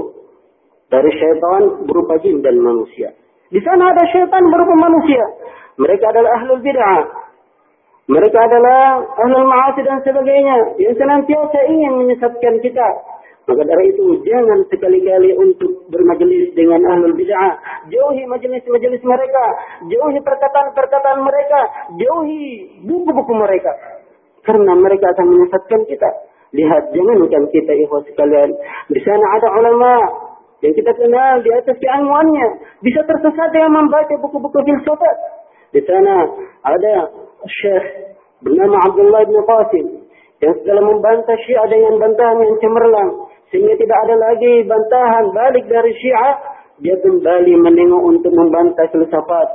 dari 0.94 1.10
syaitan 1.18 1.90
berupa 1.90 2.22
jin 2.22 2.46
dan 2.46 2.62
manusia. 2.62 3.10
Di 3.50 3.58
sana 3.66 3.90
ada 3.90 4.06
syaitan 4.14 4.46
berupa 4.54 4.78
manusia. 4.78 5.26
Mereka 5.82 6.06
adalah 6.14 6.38
ahlul 6.42 6.62
bid'ah, 6.62 7.27
mereka 8.08 8.40
adalah 8.40 9.04
ahlul 9.20 9.48
ma'asi 9.52 9.84
dan 9.84 10.00
sebagainya 10.00 10.80
yang 10.80 10.96
senantiasa 10.96 11.60
ingin 11.68 11.94
menyesatkan 12.00 12.56
kita. 12.64 12.88
Maka 13.48 13.64
dari 13.64 13.96
itu 13.96 14.24
jangan 14.28 14.64
sekali-kali 14.68 15.36
untuk 15.36 15.88
bermajelis 15.92 16.52
dengan 16.56 16.84
ahlul 16.88 17.16
bid'ah. 17.16 17.84
Jauhi 17.92 18.24
majelis-majelis 18.28 19.04
mereka. 19.04 19.46
Jauhi 19.92 20.20
perkataan-perkataan 20.24 21.20
mereka. 21.24 21.60
Jauhi 22.00 22.44
buku-buku 22.88 23.34
mereka. 23.36 23.72
Karena 24.44 24.72
mereka 24.76 25.12
akan 25.12 25.28
menyesatkan 25.28 25.82
kita. 25.88 26.10
Lihat, 26.56 26.96
jangankan 26.96 27.44
kita 27.52 27.72
ikhwas 27.76 28.08
sekalian. 28.08 28.56
Di 28.88 29.00
sana 29.04 29.26
ada 29.36 29.48
ulama 29.52 29.94
yang 30.64 30.72
kita 30.76 30.96
kenal 30.96 31.44
di 31.44 31.52
atas 31.52 31.76
keilmuannya. 31.76 32.48
Bisa 32.80 33.04
tersesat 33.04 33.52
dengan 33.52 33.84
membaca 33.84 34.16
buku-buku 34.16 34.60
filsafat. 34.64 35.18
Di 35.72 35.82
sana 35.84 36.16
ada 36.64 36.94
Syekh 37.48 37.86
bernama 38.42 38.78
Abdullah 38.88 39.24
bin 39.28 39.40
Qasim 39.44 39.86
yang 40.38 40.54
setelah 40.62 40.84
membantah 40.86 41.38
Syiah 41.46 41.66
dengan 41.66 41.98
bantahan 41.98 42.38
yang 42.46 42.56
cemerlang. 42.62 43.10
Sehingga 43.50 43.74
tidak 43.80 43.98
ada 44.06 44.16
lagi 44.20 44.54
bantahan 44.68 45.26
balik 45.34 45.66
dari 45.72 45.92
Syiah. 45.98 46.36
Dia 46.78 46.94
kembali 47.02 47.58
menengok 47.58 48.04
untuk 48.06 48.30
membantah 48.38 48.86
filsafat. 48.94 49.48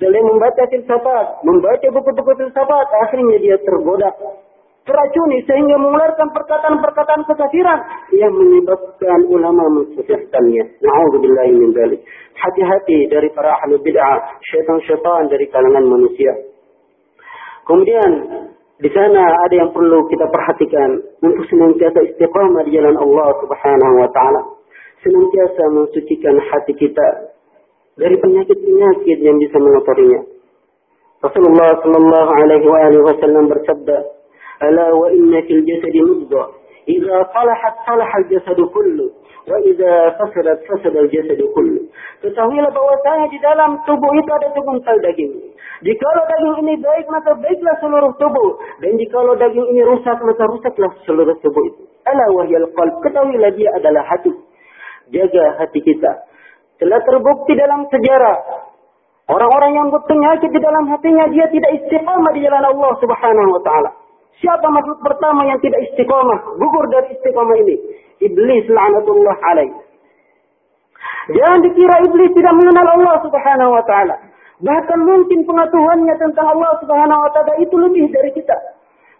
Setelah 0.00 0.24
membaca 0.24 0.64
filsafat 0.64 1.44
membaca 1.44 1.86
buku-buku 1.92 2.32
filsafat 2.40 2.86
akhirnya 3.04 3.36
dia 3.36 3.56
tergoda 3.60 4.08
teracuni 4.90 5.38
sehingga 5.46 5.78
mengeluarkan 5.78 6.34
perkataan-perkataan 6.34 7.22
kekafiran 7.30 7.78
yang 8.10 8.34
menyebabkan 8.34 9.22
ulama 9.30 9.70
mensesatkannya. 9.70 10.82
Nauzubillahi 10.82 11.54
min 11.54 11.70
dzalik. 11.70 12.02
Hati-hati 12.34 13.06
dari 13.06 13.30
para 13.30 13.54
ahli 13.62 13.78
bid'ah, 13.78 14.42
syaitan-syaitan 14.42 15.30
dari 15.30 15.46
kalangan 15.54 15.86
manusia. 15.86 16.34
Kemudian 17.70 18.10
di 18.82 18.90
sana 18.90 19.22
ada 19.46 19.54
yang 19.54 19.70
perlu 19.70 20.10
kita 20.10 20.26
perhatikan 20.26 21.04
untuk 21.22 21.46
senantiasa 21.46 22.00
istiqamah 22.10 22.66
di 22.66 22.74
jalan 22.74 22.98
Allah 22.98 23.28
Subhanahu 23.38 23.94
wa 24.02 24.08
taala. 24.10 24.42
Senantiasa 25.06 25.62
mensucikan 25.70 26.34
hati 26.50 26.74
kita 26.74 27.08
dari 28.00 28.16
penyakit-penyakit 28.16 29.18
yang 29.20 29.36
bisa 29.36 29.56
mengotorinya. 29.60 30.20
Rasulullah 31.20 31.68
sallallahu 31.84 32.30
alaihi 32.32 33.04
wasallam 33.04 33.52
bersabda, 33.52 33.96
"Ala 34.60 34.92
wa 34.92 35.08
inna 35.12 35.40
fil 35.48 35.64
jasadi 35.64 36.00
mudghah, 36.04 36.52
idza 36.84 37.16
salahat 37.32 37.74
salaha 37.88 38.14
al-jasadu 38.20 38.68
kullu, 38.70 39.08
wa 39.48 39.56
idza 39.64 39.92
fasadat 40.20 40.60
fasada 40.68 41.00
al-jasadu 41.00 41.48
kullu." 41.56 41.80
Ketahuilah 42.20 42.68
bahwasanya 42.68 43.26
di 43.32 43.38
dalam 43.40 43.80
tubuh 43.88 44.12
itu 44.20 44.28
ada 44.28 44.52
segumpal 44.52 44.96
daging. 45.00 45.32
Jikalau 45.80 46.24
daging 46.28 46.56
ini 46.68 46.74
baik, 46.76 47.08
maka 47.08 47.32
baiklah 47.40 47.76
seluruh 47.80 48.12
tubuh. 48.20 48.60
Dan 48.84 49.00
jikalau 49.00 49.32
daging 49.40 49.64
ini 49.72 49.80
rusak, 49.80 50.20
maka 50.20 50.44
rusaklah 50.44 50.92
seluruh 51.08 51.32
tubuh 51.40 51.64
itu. 51.64 51.88
Ala 52.04 52.28
wahyal 52.36 52.68
qalb. 52.76 53.00
Ketahuilah 53.00 53.56
dia 53.56 53.72
adalah 53.72 54.04
hati. 54.04 54.28
Jaga 55.08 55.64
hati 55.64 55.80
kita. 55.80 56.28
Telah 56.76 57.00
terbukti 57.00 57.56
dalam 57.56 57.88
sejarah. 57.88 58.68
Orang-orang 59.32 59.72
yang 59.80 59.88
berpenyakit 59.88 60.50
di 60.52 60.60
dalam 60.60 60.84
hatinya, 60.92 61.24
dia 61.32 61.48
tidak 61.48 61.70
istiqamah 61.80 62.32
di 62.36 62.44
jalan 62.44 62.64
Allah 62.66 62.92
subhanahu 63.00 63.48
wa 63.56 63.62
ta'ala. 63.64 63.90
Siapa 64.38 64.70
makhluk 64.70 65.02
pertama 65.02 65.42
yang 65.50 65.58
tidak 65.58 65.82
istiqamah? 65.90 66.54
Gugur 66.56 66.86
dari 66.88 67.18
istiqamah 67.18 67.56
ini. 67.66 67.76
Iblis 68.22 68.70
la'anatullah 68.70 69.36
alaih. 69.50 69.72
Jangan 71.34 71.58
dikira 71.66 71.96
iblis 72.06 72.30
tidak 72.38 72.54
mengenal 72.54 72.86
Allah 72.94 73.16
subhanahu 73.26 73.74
wa 73.74 73.84
ta'ala. 73.84 74.30
Bahkan 74.60 74.98
mungkin 75.08 75.48
pengetahuannya 75.48 76.14
tentang 76.20 76.46
Allah 76.52 76.76
Subhanahu 76.84 77.24
wa 77.24 77.30
taala 77.32 77.56
itu 77.64 77.72
lebih 77.80 78.12
dari 78.12 78.28
kita. 78.36 78.52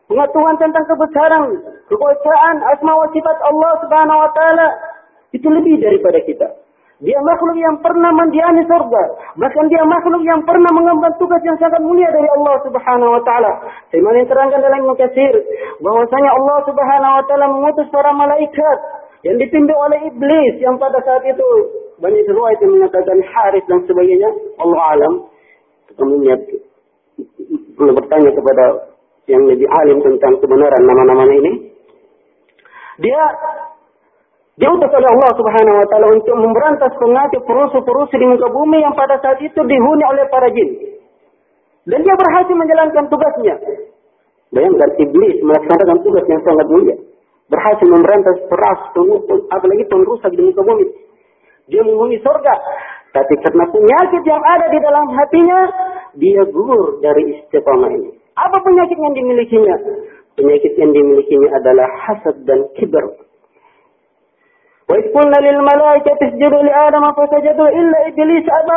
Pengetahuan 0.04 0.60
tentang 0.60 0.84
kebesaran, 0.84 1.44
kekuasaan, 1.88 2.56
asma 2.76 2.92
wa 2.92 3.08
sifat 3.08 3.36
Allah 3.48 3.72
Subhanahu 3.80 4.20
wa 4.20 4.30
taala 4.36 4.66
itu 5.32 5.48
lebih 5.48 5.80
daripada 5.80 6.20
kita. 6.28 6.48
Dia 7.00 7.16
makhluk 7.24 7.56
yang 7.56 7.80
pernah 7.80 8.12
mendiami 8.12 8.60
surga. 8.68 9.02
Bahkan 9.40 9.64
dia 9.72 9.82
makhluk 9.88 10.20
yang 10.20 10.44
pernah 10.44 10.68
mengemban 10.68 11.16
tugas 11.16 11.40
yang 11.48 11.56
sangat 11.56 11.80
mulia 11.80 12.12
dari 12.12 12.28
Allah 12.28 12.60
subhanahu 12.60 13.16
wa 13.16 13.22
ta'ala. 13.24 13.52
Sebagaimana 13.88 14.16
yang 14.20 14.28
terangkan 14.28 14.60
dalam 14.60 14.84
Mukasir. 14.84 15.34
Bahwasanya 15.80 16.30
Allah 16.36 16.58
subhanahu 16.68 17.12
wa 17.16 17.24
ta'ala 17.24 17.46
mengutus 17.48 17.88
para 17.88 18.12
malaikat. 18.12 18.78
Yang 19.24 19.48
dipimpin 19.48 19.76
oleh 19.80 19.98
iblis. 20.12 20.54
Yang 20.60 20.76
pada 20.76 20.98
saat 21.00 21.24
itu 21.24 21.48
banyak 22.04 22.24
riwayat 22.28 22.58
yang 22.60 22.72
mengatakan 22.76 23.18
Haris 23.24 23.64
dan 23.64 23.80
sebagainya. 23.88 24.30
Allah 24.60 24.80
alam 24.92 25.14
umumnya 26.00 26.36
perlu 27.76 27.92
bertanya 27.92 28.30
kepada 28.32 28.64
yang 29.28 29.44
lebih 29.46 29.68
alim 29.68 30.00
tentang 30.00 30.36
kebenaran 30.40 30.82
nama-nama 30.84 31.24
ini. 31.28 31.52
Dia 33.00 33.20
diutus 34.60 34.90
oleh 34.92 35.08
Allah 35.08 35.30
Subhanahu 35.40 35.76
wa 35.80 35.86
taala 35.88 36.06
untuk 36.12 36.36
memberantas 36.36 36.92
penyakit 37.00 37.40
perusuh-perusuh 37.48 38.16
di 38.20 38.26
muka 38.28 38.48
bumi 38.52 38.84
yang 38.84 38.92
pada 38.92 39.16
saat 39.24 39.40
itu 39.40 39.56
dihuni 39.56 40.04
oleh 40.04 40.28
para 40.28 40.52
jin. 40.52 41.00
Dan 41.88 42.04
dia 42.04 42.12
berhasil 42.12 42.52
menjalankan 42.52 43.08
tugasnya. 43.08 43.56
Bayangkan 44.52 44.90
iblis 45.00 45.40
melaksanakan 45.40 45.98
tugas 46.04 46.24
yang 46.28 46.42
sangat 46.44 46.66
mulia. 46.68 46.96
Berhasil 47.50 47.86
memberantas 47.88 48.36
peras, 48.46 48.78
apalagi 49.50 49.84
perusak 49.88 50.30
di 50.36 50.42
muka 50.44 50.62
bumi. 50.62 50.86
Dia 51.72 51.82
menghuni 51.82 52.20
surga. 52.20 52.54
Tapi 53.10 53.34
karena 53.42 53.64
penyakit 53.66 54.22
yang 54.22 54.42
ada 54.44 54.66
di 54.70 54.78
dalam 54.78 55.06
hatinya, 55.18 55.60
dia 56.14 56.46
gugur 56.46 57.02
dari 57.02 57.42
istiqamah 57.42 57.90
ini. 57.90 58.10
Apa 58.38 58.60
penyakit 58.62 58.98
yang 58.98 59.14
dimilikinya? 59.16 59.76
Penyakit 60.38 60.72
yang 60.78 60.94
dimilikinya 60.94 61.48
adalah 61.58 61.88
hasad 62.06 62.46
dan 62.46 62.70
kibar. 62.78 63.29
Wa 64.90 64.98
qulna 65.14 65.38
lil 65.38 65.59
malaikati 65.62 66.35
isjudu 66.35 66.59
li 66.66 66.72
Adam 66.74 67.07
fasajadu 67.14 67.62
illa 67.70 67.98
iblis 68.11 68.46
aba 68.50 68.76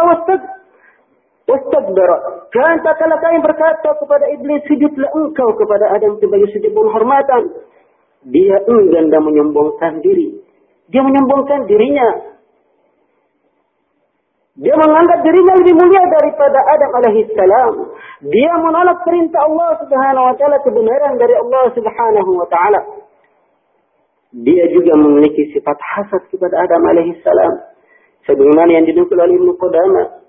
wastakbara. 1.50 2.18
Kan 2.54 2.86
tatkala 2.86 3.18
kami 3.18 3.42
berkata 3.42 3.98
kepada 3.98 4.30
iblis 4.38 4.62
sujudlah 4.70 5.10
engkau 5.18 5.50
kepada 5.58 5.90
Adam 5.98 6.22
sebagai 6.22 6.54
sujud 6.54 6.70
penghormatan. 6.70 7.50
Dia 8.30 8.62
enggan 8.70 9.10
dan 9.10 9.22
menyombongkan 9.26 10.06
diri. 10.06 10.38
Dia 10.94 11.02
menyombongkan 11.02 11.66
dirinya 11.66 12.34
dia 14.54 14.78
menganggap 14.78 15.26
dirinya 15.26 15.58
lebih 15.58 15.74
mulia 15.74 16.04
daripada 16.14 16.62
Adam 16.62 16.92
alaihissalam. 17.02 17.74
Dia 18.22 18.54
menolak 18.62 19.02
perintah 19.02 19.50
Allah 19.50 19.82
subhanahu 19.82 20.30
wa 20.30 20.36
ta'ala 20.38 20.62
kebenaran 20.62 21.18
dari 21.18 21.34
Allah 21.34 21.74
subhanahu 21.74 22.32
wa 22.38 22.46
ta'ala. 22.54 22.80
Dia 24.34 24.66
juga 24.74 24.98
memiliki 24.98 25.54
sifat 25.54 25.78
hasad 25.78 26.26
kepada 26.34 26.58
Adam 26.66 26.82
alaihissalam. 26.90 27.54
Sebagaimana 28.26 28.82
yang 28.82 28.86
dinukul 28.90 29.20
oleh 29.20 29.36
Ibnu 29.38 29.54
Qudama. 29.62 30.26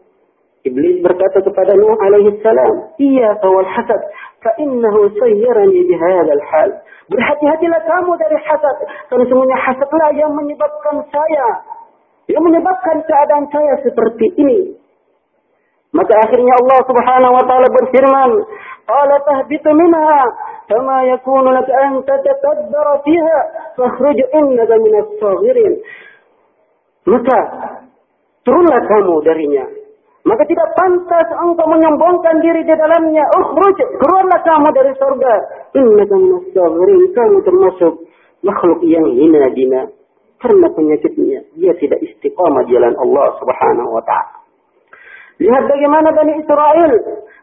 Iblis 0.64 1.04
berkata 1.04 1.44
kepada 1.44 1.76
Nuh 1.76 1.96
alaihissalam, 1.96 2.96
Iya 3.00 3.36
kawal 3.40 3.68
hasad, 3.68 4.00
fa'innahu 4.40 5.12
sayyarani 5.16 5.80
bihadal 5.88 6.44
hal. 6.52 6.70
Berhati-hatilah 7.08 7.80
kamu 7.84 8.12
dari 8.16 8.38
hasad, 8.40 8.76
karena 9.12 9.24
semuanya 9.28 9.58
hasadlah 9.60 10.10
yang 10.16 10.32
menyebabkan 10.32 11.04
saya 11.12 11.48
yang 12.28 12.40
menyebabkan 12.40 13.04
keadaan 13.04 13.44
saya 13.52 13.74
seperti 13.84 14.26
ini. 14.40 14.58
Maka 15.94 16.14
akhirnya 16.26 16.54
Allah 16.58 16.80
Subhanahu 16.90 17.32
wa 17.38 17.44
taala 17.46 17.68
berfirman, 17.70 18.30
"Qala 18.82 19.16
tahbitu 19.22 19.70
minha, 19.78 20.26
kama 20.66 21.06
yakunu 21.06 21.54
lak 21.54 21.70
an 21.70 22.02
tatakabbara 22.02 22.98
fiha, 23.06 23.38
fakhruj 23.78 24.18
innaka 24.34 24.74
minas 24.82 25.08
saghirin." 25.22 25.74
Maka 27.06 27.38
turunlah 28.42 28.80
kamu 28.90 29.14
darinya. 29.22 29.64
Maka 30.24 30.42
tidak 30.50 30.72
pantas 30.74 31.28
engkau 31.36 31.68
menyombongkan 31.68 32.42
diri 32.42 32.64
di 32.66 32.74
dalamnya. 32.74 33.24
Ukhruj, 33.38 33.76
keluarlah 34.02 34.40
kamu 34.42 34.68
dari 34.74 34.92
surga. 34.98 35.34
Innaka 35.78 36.14
minas 36.18 36.44
saghirin, 36.50 37.02
kamu 37.14 37.38
termasuk 37.46 37.92
makhluk 38.42 38.82
yang 38.82 39.06
hina 39.14 39.46
dina 39.54 39.86
karena 40.44 40.68
penyakitnya 40.74 41.40
dia 41.56 41.72
tidak 41.80 42.04
istiqamah 42.04 42.68
jalan 42.68 42.92
Allah 43.00 43.26
Subhanahu 43.40 43.96
wa 43.96 44.04
taala. 44.04 44.43
Lihat 45.42 45.64
bagaimana 45.66 46.14
Bani 46.14 46.38
Israel 46.38 46.92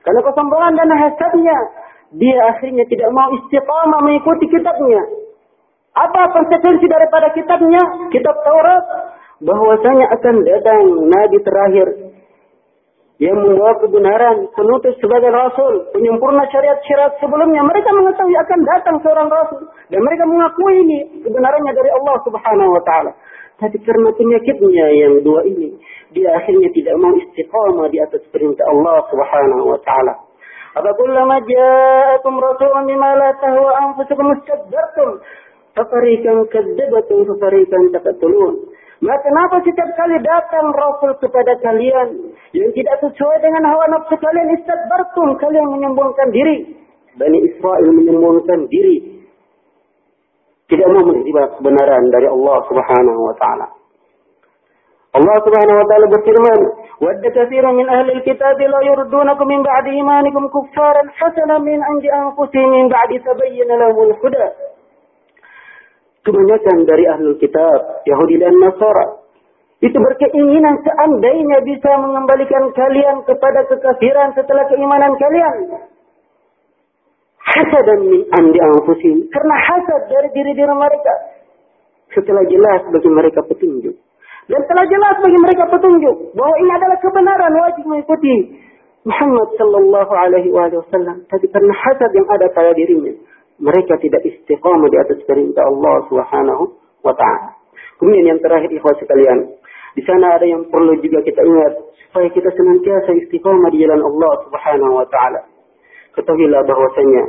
karena 0.02 0.22
kesombongan 0.24 0.74
dan 0.80 0.90
hasadnya 0.96 1.58
dia 2.12 2.38
akhirnya 2.52 2.84
tidak 2.88 3.10
mau 3.16 3.32
istiqamah 3.36 4.00
mengikuti 4.04 4.48
kitabnya. 4.52 5.02
Apa 5.92 6.32
konsekuensi 6.32 6.88
daripada 6.88 7.36
kitabnya? 7.36 7.84
Kitab 8.16 8.36
Taurat 8.48 8.84
bahwasanya 9.44 10.08
akan 10.20 10.36
datang 10.48 10.82
nabi 11.08 11.38
terakhir 11.44 11.88
yang 13.22 13.38
membawa 13.38 13.78
kebenaran, 13.78 14.50
penutup 14.58 14.98
sebagai 14.98 15.30
rasul, 15.30 15.86
penyempurna 15.94 16.42
syariat-syariat 16.50 17.14
sebelumnya. 17.22 17.62
Mereka 17.62 17.90
mengetahui 17.94 18.34
akan 18.34 18.60
datang 18.66 18.98
seorang 19.06 19.30
rasul 19.30 19.62
dan 19.94 20.02
mereka 20.02 20.26
mengakui 20.26 20.82
ini 20.82 21.22
kebenarannya 21.22 21.70
dari 21.78 21.90
Allah 22.02 22.18
Subhanahu 22.26 22.72
wa 22.74 22.82
taala. 22.82 23.14
Tapi 23.62 23.78
karena 23.86 24.10
penyakitnya 24.18 24.86
yang 25.06 25.14
dua 25.22 25.46
ini, 25.46 25.78
dia 26.18 26.34
akhirnya 26.34 26.74
tidak 26.74 26.98
mau 26.98 27.14
istiqamah 27.14 27.94
di 27.94 28.02
atas 28.02 28.26
perintah 28.34 28.66
Allah 28.66 29.06
Subhanahu 29.14 29.70
wa 29.70 29.80
taala. 29.86 30.18
Apabila 30.82 31.22
ja'akum 31.46 32.42
rasulun 32.42 32.90
bima 32.90 33.22
la 33.22 33.38
tahwa 33.38 33.70
anfusukum 33.86 34.34
istakbartum, 34.34 35.22
fafarikan 35.78 36.42
kadzabatum 36.50 37.30
fafarikan 37.30 37.82
taqtulun. 37.94 38.71
Maka 39.02 39.18
kenapa 39.26 39.66
setiap 39.66 39.90
kali 39.98 40.14
datang 40.22 40.70
Rasul 40.78 41.18
kepada 41.18 41.58
kalian 41.66 42.38
yang 42.54 42.70
tidak 42.78 43.02
sesuai 43.02 43.42
dengan 43.42 43.66
hawa 43.66 43.90
nafsu 43.90 44.14
kalian 44.14 44.54
istakbartum 44.62 45.42
kalian 45.42 45.74
menyombongkan 45.74 46.30
diri. 46.30 46.78
Bani 47.18 47.42
Israel 47.42 47.90
menyombongkan 47.98 48.70
diri. 48.70 49.26
Tidak 50.70 50.88
mau 50.88 51.02
menerima 51.02 51.44
kebenaran 51.58 52.14
dari 52.14 52.30
Allah 52.30 52.58
Subhanahu 52.70 53.22
wa 53.26 53.36
taala. 53.42 53.68
Allah 55.12 55.38
Subhanahu 55.44 55.82
wa 55.82 55.88
taala 55.92 56.06
berfirman, 56.08 56.60
"Wadda 57.04 57.30
katsirun 57.36 57.82
min 57.82 57.90
ahli 57.90 58.22
al-kitab 58.22 58.56
la 58.56 58.80
yurdunakum 58.86 59.50
min 59.50 59.66
ba'di 59.66 59.98
imanikum 59.98 60.46
kuffaran 60.54 61.10
hasanan 61.18 61.66
min 61.66 61.82
'indi 61.82 62.08
anfusihim 62.08 62.70
min 62.70 62.86
ba'di 62.88 63.18
tabayyana 63.26 63.82
lahumul 63.82 64.14
huda." 64.24 64.72
Kebanyakan 66.22 66.78
dari 66.86 67.06
ahlul 67.10 67.38
kitab, 67.38 68.06
Yahudi 68.06 68.42
dan 68.42 68.54
Nasara, 68.62 69.22
itu 69.82 69.98
berkeinginan 69.98 70.78
seandainya 70.86 71.58
bisa 71.66 71.92
mengembalikan 71.98 72.70
kalian 72.70 73.26
kepada 73.26 73.66
kekafiran 73.66 74.30
setelah 74.38 74.70
keimanan 74.70 75.18
kalian. 75.18 75.56
hasadan 77.42 78.00
min 78.06 78.22
andi 78.38 78.60
anfusihim. 78.62 79.26
Karena 79.34 79.56
hasad 79.58 80.02
dari 80.14 80.30
diri-diri 80.32 80.70
mereka. 80.70 81.14
Setelah 82.14 82.46
jelas 82.46 82.86
bagi 82.94 83.10
mereka 83.10 83.42
petunjuk. 83.50 83.98
Dan 84.46 84.62
telah 84.68 84.86
jelas 84.86 85.16
bagi 85.24 85.40
mereka 85.42 85.64
petunjuk 85.74 86.16
bahwa 86.38 86.56
ini 86.62 86.72
adalah 86.76 86.98
kebenaran 87.02 87.54
wajib 87.56 87.84
mengikuti 87.88 88.36
Muhammad 89.08 89.50
sallallahu 89.58 90.14
alaihi 90.14 90.50
wasallam. 90.54 91.26
Tapi 91.26 91.46
karena 91.50 91.74
hasad 91.74 92.12
yang 92.14 92.28
ada 92.30 92.48
pada 92.54 92.72
dirinya, 92.78 93.14
mereka 93.62 93.94
tidak 94.02 94.26
istiqamah 94.26 94.90
di 94.90 94.98
atas 94.98 95.22
perintah 95.30 95.62
Allah 95.70 95.96
Subhanahu 96.10 96.64
wa 97.06 97.14
taala. 97.14 97.62
Kemudian 98.02 98.34
yang 98.34 98.40
terakhir 98.42 98.74
ikhwah 98.74 98.98
sekalian, 98.98 99.62
di 99.94 100.02
sana 100.10 100.42
ada 100.42 100.46
yang 100.50 100.66
perlu 100.74 100.98
juga 100.98 101.22
kita 101.22 101.46
ingat 101.46 101.74
supaya 102.10 102.28
kita 102.34 102.50
senantiasa 102.58 103.14
istiqamah 103.22 103.70
di 103.70 103.86
jalan 103.86 104.02
Allah 104.02 104.34
Subhanahu 104.50 104.94
wa 104.98 105.08
taala. 105.08 105.42
Ketahuilah 106.18 106.66
bahwasanya 106.66 107.24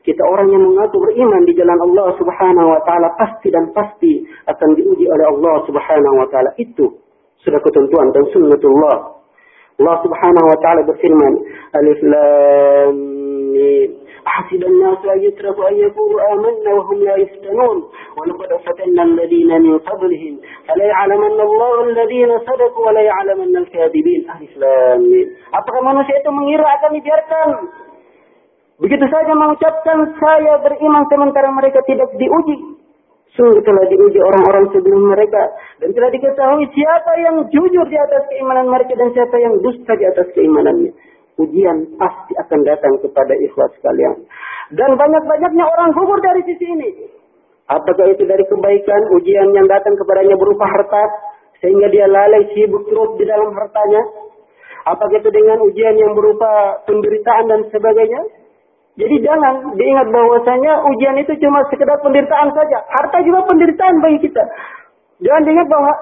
kita 0.00 0.22
orang 0.24 0.48
yang 0.48 0.64
mengaku 0.64 0.96
beriman 1.00 1.42
di 1.44 1.52
jalan 1.56 1.76
Allah 1.76 2.08
Subhanahu 2.16 2.68
wa 2.72 2.80
taala 2.88 3.08
pasti 3.20 3.48
dan 3.52 3.72
pasti 3.72 4.24
akan 4.48 4.68
diuji 4.76 5.04
oleh 5.08 5.26
Allah 5.28 5.56
Subhanahu 5.64 6.16
wa 6.20 6.28
taala. 6.28 6.52
Itu 6.56 7.00
sudah 7.40 7.60
ketentuan 7.60 8.12
dan 8.12 8.24
sunnatullah. 8.32 8.96
Allah 9.80 9.96
Subhanahu 10.04 10.46
wa 10.48 10.58
taala 10.60 10.80
berfirman, 10.84 11.32
Alif 11.72 12.00
Lam 12.04 12.94
Mim. 13.52 13.99
أحسب 14.27 14.63
الناس 14.63 14.97
أن 15.05 15.19
يتركوا 15.23 15.69
أن 15.69 15.75
يقولوا 15.75 16.33
آمنا 16.33 16.73
وهم 16.73 16.97
لا 17.03 17.15
يفتنون 17.15 17.77
ولقد 18.17 18.49
فتنا 18.65 19.03
الذين 19.03 19.61
من 19.61 19.79
قبلهم 19.79 20.33
فلا 20.67 20.85
يعلمن 20.85 21.39
الله 21.41 21.83
الذين 21.83 22.39
صدقوا 22.39 22.87
ولا 22.87 23.01
يعلمن 23.01 23.57
الكاذبين 23.57 24.21
ألف 24.41 24.57
لام 24.57 25.03
Apakah 25.55 25.81
manusia 25.81 26.19
itu 26.19 26.31
mengira 26.31 26.67
akan 26.67 26.91
dibiarkan 26.99 27.49
Begitu 28.75 29.05
saja 29.07 29.31
mengucapkan 29.31 30.03
saya 30.19 30.59
beriman 30.59 31.07
sementara 31.07 31.47
mereka 31.47 31.79
tidak 31.87 32.11
diuji. 32.19 32.75
Sungguh 33.35 33.63
telah 33.63 33.87
diuji 33.87 34.19
orang-orang 34.19 34.67
sebelum 34.75 35.11
mereka. 35.11 35.43
Dan 35.79 35.95
telah 35.95 36.11
diketahui 36.11 36.67
siapa 36.75 37.11
yang 37.23 37.35
jujur 37.51 37.85
di 37.87 37.97
atas 37.99 38.27
keimanan 38.31 38.67
mereka 38.67 38.95
dan 38.99 39.11
siapa 39.15 39.35
yang 39.39 39.59
dusta 39.63 39.95
di 39.95 40.05
atas 40.07 40.27
keimanannya. 40.35 40.91
Ujian 41.40 41.96
pasti 41.96 42.36
akan 42.36 42.60
datang 42.68 43.00
kepada 43.00 43.32
ikhlas 43.32 43.72
sekalian. 43.80 44.28
Dan 44.76 44.92
banyak-banyaknya 44.94 45.64
orang 45.64 45.90
gugur 45.96 46.20
dari 46.20 46.44
sisi 46.44 46.66
ini. 46.68 46.90
Apakah 47.70 48.12
itu 48.12 48.26
dari 48.26 48.44
kebaikan, 48.44 49.14
ujian 49.14 49.48
yang 49.56 49.64
datang 49.70 49.94
kepadanya 49.96 50.36
berupa 50.36 50.66
harta, 50.66 51.04
sehingga 51.62 51.86
dia 51.88 52.04
lalai 52.10 52.44
sibuk 52.52 52.84
terus 52.90 53.14
di 53.16 53.24
dalam 53.24 53.54
hartanya. 53.54 54.02
Apakah 54.84 55.16
itu 55.16 55.30
dengan 55.30 55.60
ujian 55.64 55.96
yang 55.96 56.12
berupa 56.12 56.82
penderitaan 56.88 57.46
dan 57.48 57.60
sebagainya. 57.70 58.20
Jadi 58.98 59.16
jangan 59.22 59.78
diingat 59.78 60.08
bahwasanya 60.12 60.82
ujian 60.92 61.16
itu 61.20 61.32
cuma 61.40 61.62
sekedar 61.70 61.96
penderitaan 62.04 62.52
saja. 62.52 62.78
Harta 63.00 63.22
juga 63.22 63.48
penderitaan 63.48 64.02
bagi 64.02 64.28
kita. 64.28 64.44
Jangan 65.24 65.42
diingat 65.46 65.68
bahwa 65.70 65.92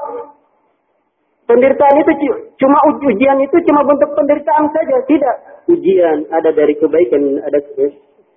penderitaan 1.48 1.96
itu 1.96 2.12
cuma 2.60 2.78
ujian 2.92 3.40
itu 3.40 3.56
cuma 3.64 3.80
bentuk 3.88 4.12
penderitaan 4.12 4.68
saja. 4.70 4.96
Tidak. 5.08 5.36
Ujian 5.72 6.28
ada 6.28 6.52
dari 6.52 6.76
kebaikan, 6.76 7.40
ada 7.40 7.58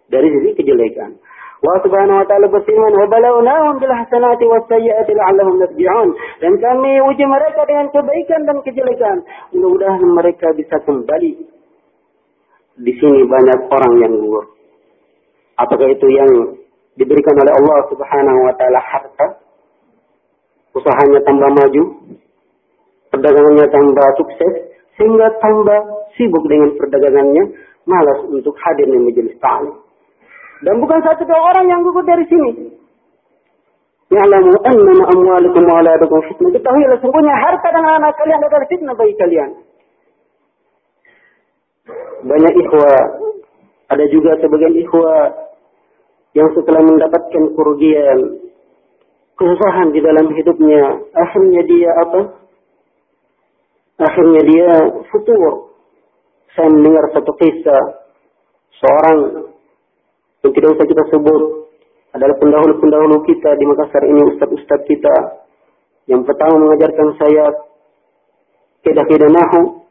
dari 0.08 0.28
sisi 0.32 0.50
kejelekan. 0.56 1.20
Wa 1.62 1.78
subhanahu 1.86 2.18
wa 2.18 2.26
ta'ala 2.26 2.50
berfirman, 2.50 2.90
"Wa 2.90 3.06
balawnahum 3.06 3.78
bil 3.78 3.94
hasanati 3.94 4.50
was 4.50 4.66
sayyiati 4.66 5.14
la'allahum 5.14 5.62
yarji'un." 5.62 6.10
Dan 6.42 6.58
kami 6.58 6.98
uji 7.06 7.26
mereka 7.30 7.62
dengan 7.70 7.86
kebaikan 7.94 8.50
dan 8.50 8.58
kejelekan. 8.66 9.22
Mudah-mudahan 9.54 10.02
mereka 10.10 10.50
bisa 10.58 10.82
kembali 10.82 11.32
di 12.82 12.94
sini 12.98 13.22
banyak 13.30 13.70
orang 13.70 13.94
yang 14.02 14.14
gugur. 14.18 14.58
Apakah 15.62 15.86
itu 15.86 16.08
yang 16.10 16.32
diberikan 16.98 17.38
oleh 17.38 17.54
Allah 17.54 17.80
Subhanahu 17.94 18.40
wa 18.42 18.54
taala 18.58 18.82
harta? 18.82 19.28
Usahanya 20.74 21.22
tambah 21.30 21.52
maju, 21.62 21.84
perdagangannya 23.12 23.68
tambah 23.70 24.08
sukses, 24.18 24.54
sehingga 24.98 25.28
tambah 25.44 25.80
sibuk 26.18 26.44
dengan 26.48 26.74
perdagangannya, 26.80 27.44
malas 27.86 28.20
untuk 28.32 28.56
hadir 28.64 28.88
di 28.88 29.00
majelis 29.00 29.36
ta'lim. 29.38 29.76
Dan 30.62 30.80
bukan 30.80 31.02
satu 31.04 31.26
dua 31.26 31.42
orang 31.52 31.66
yang 31.70 31.82
gugur 31.86 32.06
dari 32.06 32.26
sini. 32.30 32.80
Ya'lamu 34.12 34.54
annama 34.68 35.04
amwalukum 35.12 35.64
wa 35.66 35.80
auladukum 35.80 36.20
fitnah. 36.28 36.52
Ketahuilah 36.52 37.00
sungguhnya 37.00 37.34
harta 37.34 37.68
dan 37.72 37.86
anak 37.86 38.14
kalian 38.20 38.44
adalah 38.44 38.68
fitnah 38.68 38.96
bagi 38.96 39.16
kalian 39.16 39.52
banyak 42.22 42.54
ikhwa, 42.54 42.94
ada 43.90 44.06
juga 44.14 44.38
sebagian 44.40 44.76
ikhwa 44.78 45.14
yang 46.38 46.48
setelah 46.54 46.82
mendapatkan 46.86 47.44
kerugian, 47.58 48.20
kesusahan 49.36 49.90
di 49.92 50.00
dalam 50.00 50.32
hidupnya, 50.32 51.02
akhirnya 51.18 51.62
dia 51.66 51.92
apa? 51.98 52.22
Akhirnya 54.02 54.42
dia 54.42 54.72
futur. 55.14 55.78
Saya 56.58 56.68
mendengar 56.68 57.06
satu 57.14 57.32
kisah 57.38 57.84
seorang 58.82 59.18
yang 60.42 60.52
tidak 60.52 60.70
usah 60.74 60.86
kita 60.90 61.04
sebut 61.14 61.44
adalah 62.12 62.36
pendahulu-pendahulu 62.42 63.24
kita 63.24 63.56
di 63.56 63.64
Makassar 63.70 64.04
ini, 64.04 64.36
ustadz-ustadz 64.36 64.90
kita 64.90 65.16
yang 66.10 66.28
pertama 66.28 66.60
mengajarkan 66.60 67.08
saya 67.22 67.46
kedah-kedah 68.84 69.32
nahu 69.32 69.82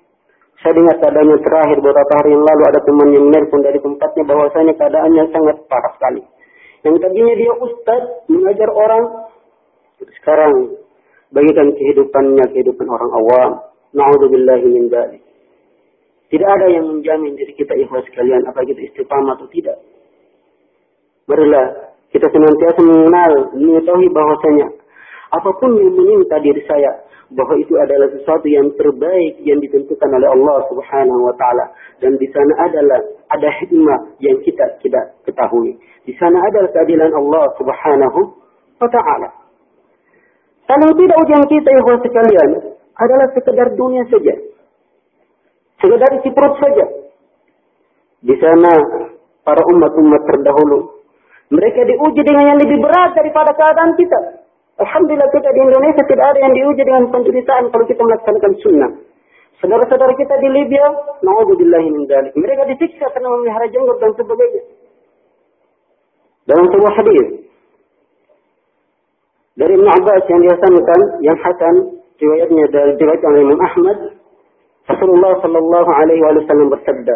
saya 0.60 0.76
dengar 0.76 0.96
keadaannya 1.00 1.40
terakhir 1.40 1.76
beberapa 1.80 2.12
hari 2.20 2.36
yang 2.36 2.44
lalu 2.44 2.62
ada 2.68 2.80
teman 2.84 3.08
yang 3.16 3.24
menelpon 3.32 3.64
dari 3.64 3.80
tempatnya 3.80 4.24
bahwasanya 4.28 4.72
keadaannya 4.76 5.24
sangat 5.32 5.56
parah 5.72 5.92
sekali. 5.96 6.22
Yang 6.84 6.94
tadinya 7.00 7.34
dia 7.36 7.52
ustaz 7.56 8.02
mengajar 8.28 8.68
orang, 8.68 9.04
sekarang 10.20 10.52
bagikan 11.32 11.72
kehidupannya 11.72 12.44
kehidupan 12.52 12.86
orang 12.92 13.10
awam. 13.16 13.50
Na'udzubillahi 13.90 14.66
min 14.70 14.86
dzalik. 14.90 15.22
Tidak 16.30 16.46
ada 16.46 16.66
yang 16.70 16.86
menjamin 16.86 17.34
diri 17.34 17.50
kita 17.58 17.74
ikhlas 17.74 18.06
sekalian 18.06 18.46
apa 18.46 18.62
kita 18.62 18.78
istiqamah 18.86 19.34
atau 19.34 19.50
tidak. 19.50 19.82
Marilah 21.26 21.90
kita 22.14 22.30
senantiasa 22.30 22.80
mengenal, 22.86 23.32
mengetahui 23.58 24.08
bahwasanya 24.14 24.66
apa 25.30 25.50
pun 25.58 25.74
yang 25.74 25.90
menimpa 25.94 26.38
diri 26.38 26.62
saya, 26.70 27.02
bahwa 27.30 27.54
itu 27.58 27.74
adalah 27.78 28.10
sesuatu 28.10 28.46
yang 28.50 28.66
terbaik 28.74 29.38
yang 29.46 29.62
ditentukan 29.62 30.10
oleh 30.10 30.26
Allah 30.26 30.58
Subhanahu 30.66 31.20
wa 31.30 31.34
taala 31.38 31.70
dan 32.02 32.18
di 32.18 32.26
sana 32.34 32.66
adalah 32.66 32.98
ada 33.30 33.48
hikmah 33.62 34.18
yang 34.18 34.38
kita 34.42 34.66
tidak 34.82 35.14
ketahui. 35.22 35.78
Di 36.02 36.14
sana 36.18 36.42
adalah 36.42 36.70
keadilan 36.74 37.14
Allah 37.14 37.44
Subhanahu 37.54 38.20
wa 38.82 38.88
taala. 38.90 39.30
Kalau 40.66 40.90
tidak 40.94 41.16
ujian 41.26 41.44
kita 41.50 41.68
ya 41.70 41.82
sekalian 42.02 42.50
adalah 43.00 43.32
sekedar 43.32 43.72
dunia 43.72 44.04
saja. 44.12 44.34
Sekedar 45.80 46.10
isi 46.20 46.30
perut 46.36 46.54
saja. 46.60 46.86
Di 48.20 48.36
sana 48.36 48.72
para 49.40 49.64
umat-umat 49.64 50.22
terdahulu 50.28 51.00
mereka 51.50 51.82
diuji 51.82 52.22
dengan 52.22 52.54
yang 52.54 52.58
lebih 52.62 52.78
berat 52.78 53.10
daripada 53.18 53.50
keadaan 53.58 53.98
kita. 53.98 54.44
Alhamdulillah 54.78 55.28
kita 55.34 55.48
di 55.50 55.60
Indonesia 55.60 56.02
tidak 56.06 56.26
ada 56.30 56.38
yang 56.46 56.54
diuji 56.54 56.82
dengan 56.86 57.04
penderitaan 57.10 57.68
kalau 57.74 57.84
kita 57.90 58.00
melaksanakan 58.00 58.52
sunnah. 58.62 58.92
Saudara-saudara 59.60 60.16
kita 60.16 60.40
di 60.40 60.48
Libya, 60.56 60.86
na'udzubillahi 61.20 61.88
min 61.92 62.08
dalik. 62.08 62.32
Mereka 62.32 62.64
disiksa 62.70 63.12
karena 63.12 63.28
memelihara 63.28 63.66
jenggot 63.68 63.98
dan 64.00 64.12
sebagainya. 64.16 64.62
Dalam 66.48 66.66
sebuah 66.72 66.92
hadis 66.96 67.26
dari 69.60 69.72
Ibn 69.76 69.88
Abbas 70.00 70.22
yang 70.32 70.40
dihasankan, 70.40 71.00
yang 71.20 71.38
hasan, 71.44 71.74
riwayatnya 72.20 72.64
dari 72.68 72.92
riwayat 73.00 73.22
oleh 73.24 73.40
Imam 73.40 73.60
Ahmad, 73.64 73.98
Rasulullah 74.86 75.40
sallallahu 75.40 75.90
alaihi 75.90 76.22
wasallam 76.22 76.68
bersabda, 76.68 77.14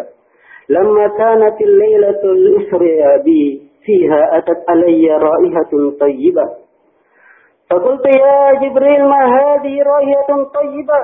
"Lamma 0.73 1.05
kanat 1.13 1.57
al-lailatul 1.61 2.43
isra 2.59 3.21
bi 3.21 3.69
fiha 3.85 4.21
atat 4.41 4.65
alayya 4.67 5.21
ra'ihatun 5.21 5.95
tayyibah." 6.01 6.65
فقلت 7.65 8.05
يا 8.05 8.61
جبريل 8.61 9.01
ما 9.09 9.21
هذه 9.25 9.73
رؤية 9.81 10.29
طيبة 10.53 10.99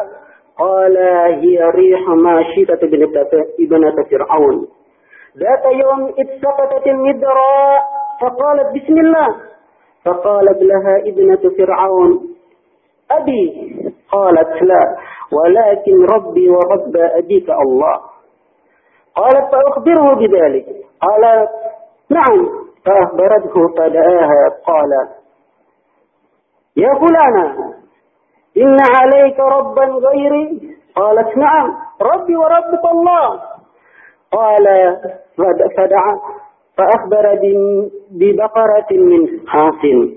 قال 0.58 0.98
هي 1.42 1.58
ريح 1.58 2.04
ماشية 2.08 2.80
ابنة 3.60 3.98
فرعون 4.12 4.68
ذات 5.38 5.66
يوم 5.66 6.02
إذ 6.22 6.28
سقطت 6.42 6.88
المدراء 6.88 7.82
فقالت 8.22 8.68
بسم 8.78 8.96
الله 9.00 9.30
فقالت 10.06 10.60
لها 10.62 10.96
ابنة 11.10 11.44
فرعون 11.58 12.10
أبي 13.12 13.42
قالت 14.12 14.62
لا 14.64 14.98
ولكن 15.32 16.06
ربي 16.06 16.50
ورب 16.50 16.96
أبيك 16.98 17.50
الله. 17.50 17.96
قالت 19.16 19.52
فأخبره 19.52 20.14
بذلك. 20.16 20.66
قال 21.02 21.48
نعم 22.10 22.50
فأخبرته 22.86 23.68
فدعاها 23.78 24.44
قال 24.68 24.92
يا 26.78 26.94
فلانة 26.94 27.74
إن 28.58 28.78
عليك 29.02 29.40
ربا 29.40 29.86
غيري؟ 29.86 30.76
قالت 30.96 31.38
نعم 31.38 31.78
ربي 32.02 32.36
وربك 32.36 32.86
الله. 32.92 33.42
قال 34.32 34.66
فدعا 35.78 36.20
فأخبر 36.78 37.40
ببقرة 38.12 38.88
من 38.92 39.48
حاصل 39.48 40.16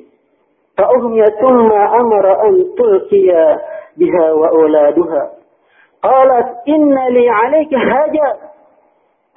فأهمي 0.78 1.24
ثم 1.40 1.72
أمر 1.72 2.42
أن 2.48 2.74
تلقي 2.78 3.58
بها 3.96 4.32
وأولادها. 4.32 5.30
قالت 6.02 6.46
إن 6.68 6.94
لي 7.12 7.28
عليك 7.28 7.76
حاجة. 7.76 8.36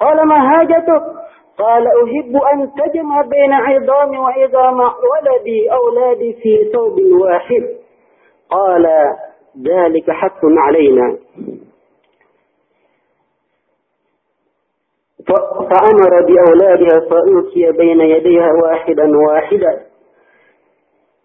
قال 0.00 0.26
ما 0.26 0.48
حاجتك؟ 0.50 1.02
قال 1.58 1.86
أحب 1.86 2.36
أن 2.52 2.70
تجمع 2.72 3.22
بين 3.22 3.52
عظام 3.52 4.18
وعظام 4.18 4.80
ولدي 4.80 5.72
أولادي 5.72 6.32
في 6.32 6.70
ثوب 6.72 7.00
واحد. 7.22 7.68
قال 8.50 8.86
ذلك 9.62 10.10
حق 10.10 10.40
علينا. 10.42 11.18
فأمر 15.70 16.26
بأولادها 16.26 17.00
فأوتي 17.10 17.72
بين 17.72 18.00
يديها 18.00 18.52
واحدا 18.62 19.12
واحدا. 19.28 19.80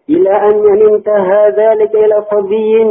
إلى 0.08 0.30
أن 0.30 0.94
انتهى 0.94 1.48
ذلك 1.48 1.94
إلى 1.94 2.24
صبي 2.30 2.84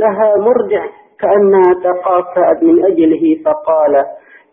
لها 0.00 0.36
مرجع 0.36 0.84
كأنها 1.20 1.70
تقاطعت 1.84 2.62
من 2.62 2.84
أجله 2.84 3.24
فقال 3.44 3.94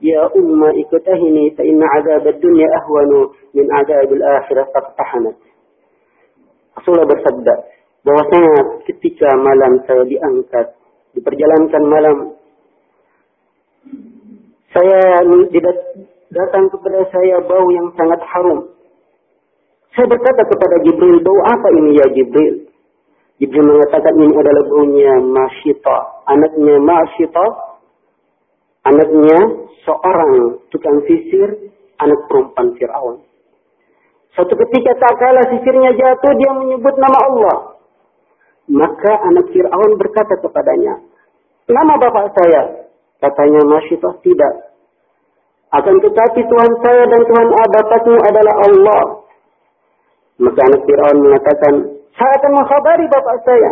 يا 0.02 0.30
أمة 0.36 0.70
اكتهني 0.70 1.56
فإن 1.58 1.84
عذاب 1.84 2.28
الدنيا 2.28 2.68
أهون 2.78 3.30
من 3.54 3.74
عذاب 3.74 4.14
الآخرة 4.14 4.64
فاقتحنت 4.74 5.36
Rasulullah 6.74 7.06
bersabda 7.06 7.54
bahwasanya 8.02 8.82
ketika 8.90 9.30
malam 9.38 9.78
saya 9.86 10.04
diangkat 10.10 10.74
diperjalankan 11.14 11.84
malam 11.86 12.18
saya 14.74 15.22
datang 16.34 16.66
kepada 16.74 17.06
saya 17.14 17.46
bau 17.46 17.68
yang 17.78 17.94
sangat 17.94 18.20
harum 18.26 18.74
saya 19.94 20.10
berkata 20.10 20.42
kepada 20.50 20.76
Jibril 20.82 21.22
bau 21.22 21.40
apa 21.46 21.68
ini 21.78 21.92
ya 22.02 22.08
Jibril 22.10 22.67
Jibril 23.39 23.71
mengatakan 23.71 24.15
ini 24.19 24.35
adalah 24.35 24.63
baunya 24.67 25.15
Masyita 25.23 26.27
anaknya 26.27 26.77
Masyita 26.83 27.47
anaknya 28.83 29.39
seorang 29.87 30.33
tukang 30.75 30.99
sisir 31.07 31.73
anak 31.99 32.19
perempuan 32.31 32.75
Fir'aun. 32.79 33.17
Suatu 34.35 34.55
ketika 34.55 34.95
tak 35.03 35.15
kalah 35.19 35.47
sisirnya 35.51 35.91
jatuh, 35.99 36.33
dia 36.39 36.53
menyebut 36.55 36.95
nama 36.95 37.19
Allah. 37.27 37.59
Maka 38.71 39.13
anak 39.33 39.51
Fir'aun 39.51 39.99
berkata 39.99 40.39
kepadanya, 40.39 41.03
Nama 41.69 41.95
bapak 42.01 42.33
saya? 42.33 42.63
Katanya 43.19 43.61
Masyitah 43.67 44.15
tidak. 44.23 44.55
Akan 45.69 46.01
tetapi 46.01 46.41
Tuhan 46.49 46.73
saya 46.81 47.03
dan 47.13 47.23
Tuhan 47.29 47.49
bapakmu 47.53 48.19
adalah 48.25 48.55
Allah. 48.63 49.03
Maka 50.39 50.61
anak 50.65 50.81
Fir'aun 50.87 51.19
mengatakan, 51.19 51.75
saya 52.19 52.33
akan 52.43 52.53
mengkhabari 52.59 53.07
bapak 53.07 53.37
saya. 53.47 53.71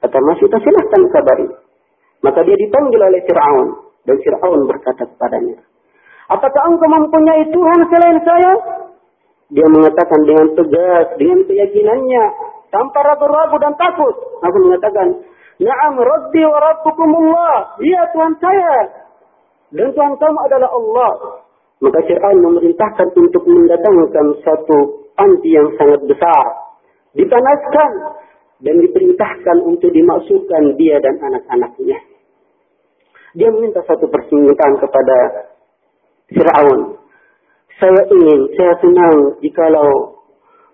Kata 0.00 0.16
Masyitah, 0.16 0.60
silahkan 0.64 1.02
kabari. 1.12 1.46
Maka 2.24 2.40
dia 2.48 2.56
dipanggil 2.56 3.00
oleh 3.04 3.20
Fir'aun. 3.28 3.68
Dan 4.08 4.16
Fir'aun 4.24 4.64
berkata 4.64 5.04
kepadanya, 5.04 5.60
Apakah 6.32 6.62
engkau 6.72 6.88
mempunyai 6.88 7.44
Tuhan 7.52 7.80
selain 7.92 8.18
saya? 8.24 8.52
Dia 9.52 9.66
mengatakan 9.68 10.20
dengan 10.24 10.48
tegas, 10.56 11.06
dengan 11.20 11.44
keyakinannya, 11.44 12.24
tanpa 12.72 12.98
ragu-ragu 13.02 13.56
dan 13.60 13.76
takut. 13.76 14.14
Aku 14.40 14.56
mengatakan, 14.64 15.20
Naam 15.60 16.00
Rabbi 16.00 16.42
wa 16.48 16.58
Rabbukumullah. 16.64 17.76
Iya 17.84 18.08
Tuhan 18.16 18.32
saya. 18.40 18.76
Dan 19.76 19.92
Tuhan 19.92 20.16
kamu 20.16 20.38
adalah 20.48 20.70
Allah. 20.72 21.12
Maka 21.84 22.00
Fir'aun 22.08 22.40
memerintahkan 22.40 23.08
untuk 23.12 23.44
mendatangkan 23.44 24.26
satu 24.48 24.78
panti 25.12 25.52
yang 25.52 25.68
sangat 25.76 26.00
besar. 26.08 26.69
Dipanaskan 27.10 27.92
dan 28.60 28.74
diperintahkan 28.78 29.56
untuk 29.66 29.90
dimasukkan 29.90 30.78
dia 30.78 31.00
dan 31.02 31.16
anak-anaknya. 31.18 31.98
Dia 33.34 33.48
meminta 33.50 33.82
satu 33.86 34.06
permintaan 34.06 34.74
kepada 34.78 35.16
Fir'aun. 36.30 37.00
Saya 37.80 38.02
ingin, 38.12 38.40
saya 38.54 38.74
senang 38.84 39.40
jikalau 39.40 40.20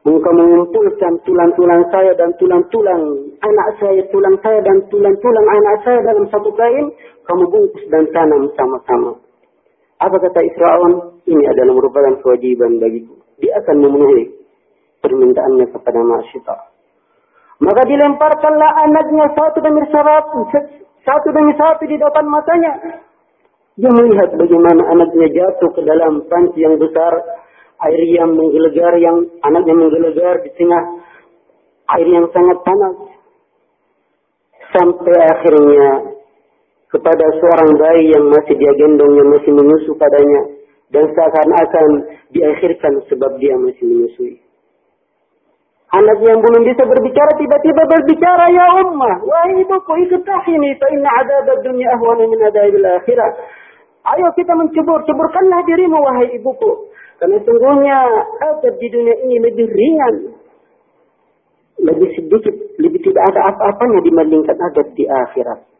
engkau 0.07 0.33
mengumpulkan 0.35 1.19
tulang-tulang 1.23 1.83
saya 1.91 2.13
dan 2.19 2.31
tulang-tulang 2.39 3.03
anak 3.43 3.69
saya, 3.79 4.03
tulang 4.11 4.37
saya 4.43 4.59
dan 4.63 4.83
tulang-tulang 4.91 5.47
anak 5.47 5.77
saya 5.87 5.99
dalam 6.03 6.25
satu 6.31 6.51
kain, 6.53 6.87
kamu 7.25 7.45
bungkus 7.49 7.85
dan 7.89 8.05
tanam 8.13 8.51
sama-sama. 8.59 9.17
Apa 10.03 10.17
kata 10.21 10.41
Fir'aun? 10.53 10.93
Ini 11.27 11.45
adalah 11.57 11.73
merupakan 11.81 12.15
kewajiban 12.23 12.77
bagiku. 12.79 13.17
Dia 13.41 13.59
akan 13.65 13.77
memenuhi 13.83 14.36
permintaannya 15.07 15.71
kepada 15.71 16.03
Masyita. 16.03 16.57
Maka 17.63 17.83
dilemparkanlah 17.89 18.71
anaknya 18.85 19.33
satu 19.33 19.63
demi 19.63 19.87
satu, 19.89 20.39
satu 21.07 21.29
demi 21.31 21.55
satu 21.57 21.87
di 21.87 21.97
depan 21.97 22.27
matanya. 22.27 23.01
Dia 23.79 23.93
melihat 23.93 24.35
bagaimana 24.35 24.83
anaknya 24.93 25.29
jatuh 25.33 25.71
ke 25.73 25.81
dalam 25.85 26.27
panci 26.29 26.65
yang 26.65 26.77
besar, 26.77 27.13
air 27.89 28.03
yang 28.09 28.33
menggelegar, 28.37 28.97
yang 29.01 29.25
anaknya 29.45 29.73
menggelegar 29.77 30.45
di 30.45 30.51
tengah 30.57 30.83
air 31.97 32.09
yang 32.09 32.29
sangat 32.33 32.59
panas. 32.65 32.97
Sampai 34.73 35.17
akhirnya 35.17 35.89
kepada 36.93 37.27
seorang 37.41 37.71
bayi 37.81 38.13
yang 38.13 38.29
masih 38.29 38.57
dia 38.57 38.73
gendong, 38.77 39.13
yang 39.17 39.29
masih 39.33 39.53
menyusu 39.53 39.97
padanya. 39.97 40.61
Dan 40.87 41.09
seakan-akan 41.13 41.91
diakhirkan 42.31 42.93
sebab 43.11 43.43
dia 43.43 43.59
masih 43.59 43.85
menyusui. 43.85 44.46
Anak 45.87 46.19
yang 46.19 46.43
belum 46.43 46.67
bisa 46.67 46.83
berbicara 46.83 47.39
tiba-tiba 47.39 47.83
berbicara 47.87 48.51
ya 48.51 48.67
ummah. 48.83 49.23
Wahai 49.23 49.63
ibuku 49.63 49.93
ikutahini 50.03 50.75
fa 50.83 50.87
inna 50.91 51.11
adab 51.23 51.63
dunya 51.63 51.87
ahwana 51.95 52.27
min 52.27 52.41
adabil 52.43 52.83
akhirah. 52.83 53.31
Ayo 54.07 54.27
kita 54.35 54.55
mencebur, 54.59 55.07
ceburkanlah 55.07 55.63
dirimu 55.63 55.99
wahai 56.03 56.35
ibuku. 56.35 56.91
Karena 57.23 57.39
sungguhnya 57.39 57.99
adab 58.43 58.75
di 58.83 58.89
dunia 58.91 59.15
ini 59.31 59.37
lebih 59.39 59.67
ringan. 59.71 60.15
Lebih 61.87 62.09
sedikit, 62.19 62.55
lebih 62.83 63.01
tidak 63.07 63.23
ada 63.31 63.55
apa-apanya 63.55 64.03
dibandingkan 64.03 64.59
adab 64.59 64.91
di 64.99 65.07
akhirat. 65.07 65.71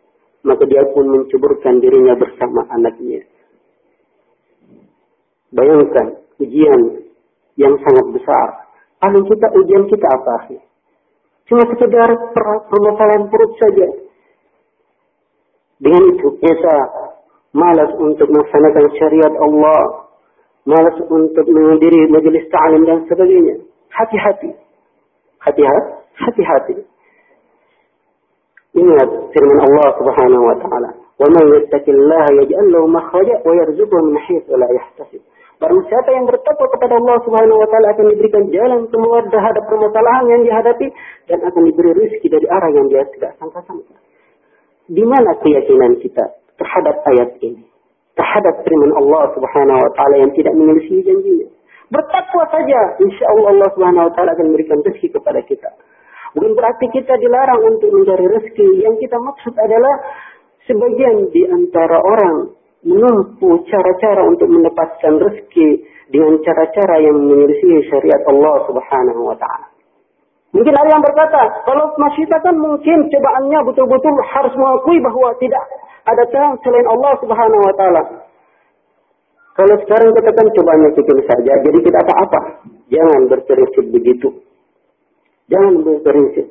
Maka 0.47 0.63
dia 0.71 0.87
pun 0.95 1.11
menceburkan 1.11 1.83
dirinya 1.83 2.15
bersama 2.15 2.63
anaknya. 2.71 3.27
Bayangkan 5.51 6.23
ujian 6.39 7.03
yang 7.59 7.75
sangat 7.83 8.07
besar 8.15 8.66
Paling 8.97 9.25
kita 9.29 9.47
ujian 9.53 9.85
kita 9.87 10.07
apa 10.09 10.35
sih? 10.49 10.61
Cuma 11.47 11.63
sekedar 11.71 12.11
permasalahan 12.67 13.31
perut 13.31 13.53
saja. 13.61 13.87
Dengan 15.79 16.03
itu 16.17 16.29
kita 16.41 16.77
malas 17.55 17.93
untuk 18.01 18.27
melaksanakan 18.33 18.85
syariat 18.97 19.35
Allah, 19.39 20.11
malas 20.67 20.97
untuk 21.07 21.47
menghadiri 21.47 22.09
majelis 22.11 22.49
ta'lim 22.51 22.83
dan 22.89 23.05
sebagainya. 23.07 23.63
Hati-hati. 23.93 24.51
Hati-hati. 25.45 25.93
Hati-hati. 26.17 26.75
Ingat 28.77 29.09
firman 29.33 29.59
Allah 29.73 29.89
Subhanahu 29.97 30.45
wa 30.45 30.57
taala, 30.61 30.91
"Wa 31.17 31.29
man 31.33 31.45
yattaqillaha 31.49 32.29
yaj'al 32.45 32.67
lahu 32.73 32.87
makhraja 32.93 33.41
wa 33.41 33.53
yarzuqhu 33.57 33.97
min 34.05 34.17
haythu 34.21 34.53
la 34.53 34.69
yahtasib." 34.69 35.21
Barang 35.57 35.81
siapa 35.89 36.13
yang 36.13 36.29
bertakwa 36.29 36.69
kepada 36.69 37.01
Allah 37.01 37.17
Subhanahu 37.25 37.59
wa 37.65 37.69
taala 37.73 37.89
akan 37.97 38.07
diberikan 38.13 38.45
jalan 38.53 38.81
keluar 38.93 39.25
terhadap 39.33 39.65
permasalahan 39.65 40.25
yang 40.29 40.43
dihadapi 40.45 40.87
dan 41.33 41.39
akan 41.49 41.63
diberi 41.65 41.91
rezeki 41.97 42.29
dari 42.29 42.47
arah 42.53 42.71
yang 42.77 42.87
dia 42.93 43.09
tidak 43.17 43.33
sangka-sangka. 43.41 43.97
Di 44.93 45.01
mana 45.01 45.33
keyakinan 45.41 45.97
kita 46.05 46.25
terhadap 46.61 47.01
ayat 47.09 47.41
ini? 47.41 47.65
Terhadap 48.17 48.69
firman 48.69 48.93
Allah 49.01 49.33
Subhanahu 49.33 49.81
wa 49.81 49.91
taala 49.97 50.17
yang 50.21 50.33
tidak 50.37 50.53
menyelisih 50.53 51.01
janjinya. 51.09 51.49
Bertakwa 51.89 52.45
saja, 52.53 52.81
insya 53.01 53.25
Allah 53.33 53.57
Allah 53.57 53.69
Subhanahu 53.73 54.07
wa 54.09 54.13
taala 54.13 54.31
akan 54.37 54.47
memberikan 54.53 54.85
rezeki 54.85 55.09
kepada 55.17 55.41
kita. 55.41 55.73
Bukan 56.37 56.53
berarti 56.53 56.93
kita 56.93 57.17
dilarang 57.17 57.65
untuk 57.65 57.97
mencari 57.97 58.29
rezeki. 58.29 58.85
Yang 58.85 59.09
kita 59.09 59.17
maksud 59.25 59.57
adalah 59.57 59.95
sebagian 60.69 61.33
di 61.33 61.49
antara 61.49 61.97
orang 61.97 62.56
menempuh 62.87 63.67
cara-cara 63.67 64.23
untuk 64.23 64.47
mendapatkan 64.47 65.13
rezeki 65.19 65.83
dengan 66.15 66.39
cara-cara 66.47 67.03
yang 67.03 67.19
menyelisih 67.19 67.83
syariat 67.91 68.23
Allah 68.31 68.63
Subhanahu 68.71 69.27
wa 69.27 69.35
taala. 69.35 69.67
Mungkin 70.55 70.73
ada 70.73 70.89
yang 70.89 71.03
berkata, 71.03 71.67
kalau 71.67 71.93
masyarakat 71.99 72.41
kan 72.41 72.57
mungkin 72.57 73.11
cobaannya 73.11 73.59
betul-betul 73.67 74.15
harus 74.31 74.55
mengakui 74.55 75.03
bahwa 75.03 75.35
tidak 75.43 75.61
ada 76.07 76.23
Tuhan 76.31 76.55
selain 76.63 76.87
Allah 76.87 77.13
Subhanahu 77.19 77.63
wa 77.67 77.75
taala. 77.75 78.03
Kalau 79.57 79.75
sekarang 79.83 80.15
katakan 80.15 80.47
cobaannya 80.53 80.91
kecil 80.95 81.19
saja, 81.27 81.53
jadi 81.65 81.79
tidak 81.81 82.01
apa-apa. 82.07 82.41
Jangan 82.93 83.21
berprinsip 83.27 83.85
begitu. 83.91 84.29
Jangan 85.51 85.83
berprinsip. 85.83 86.47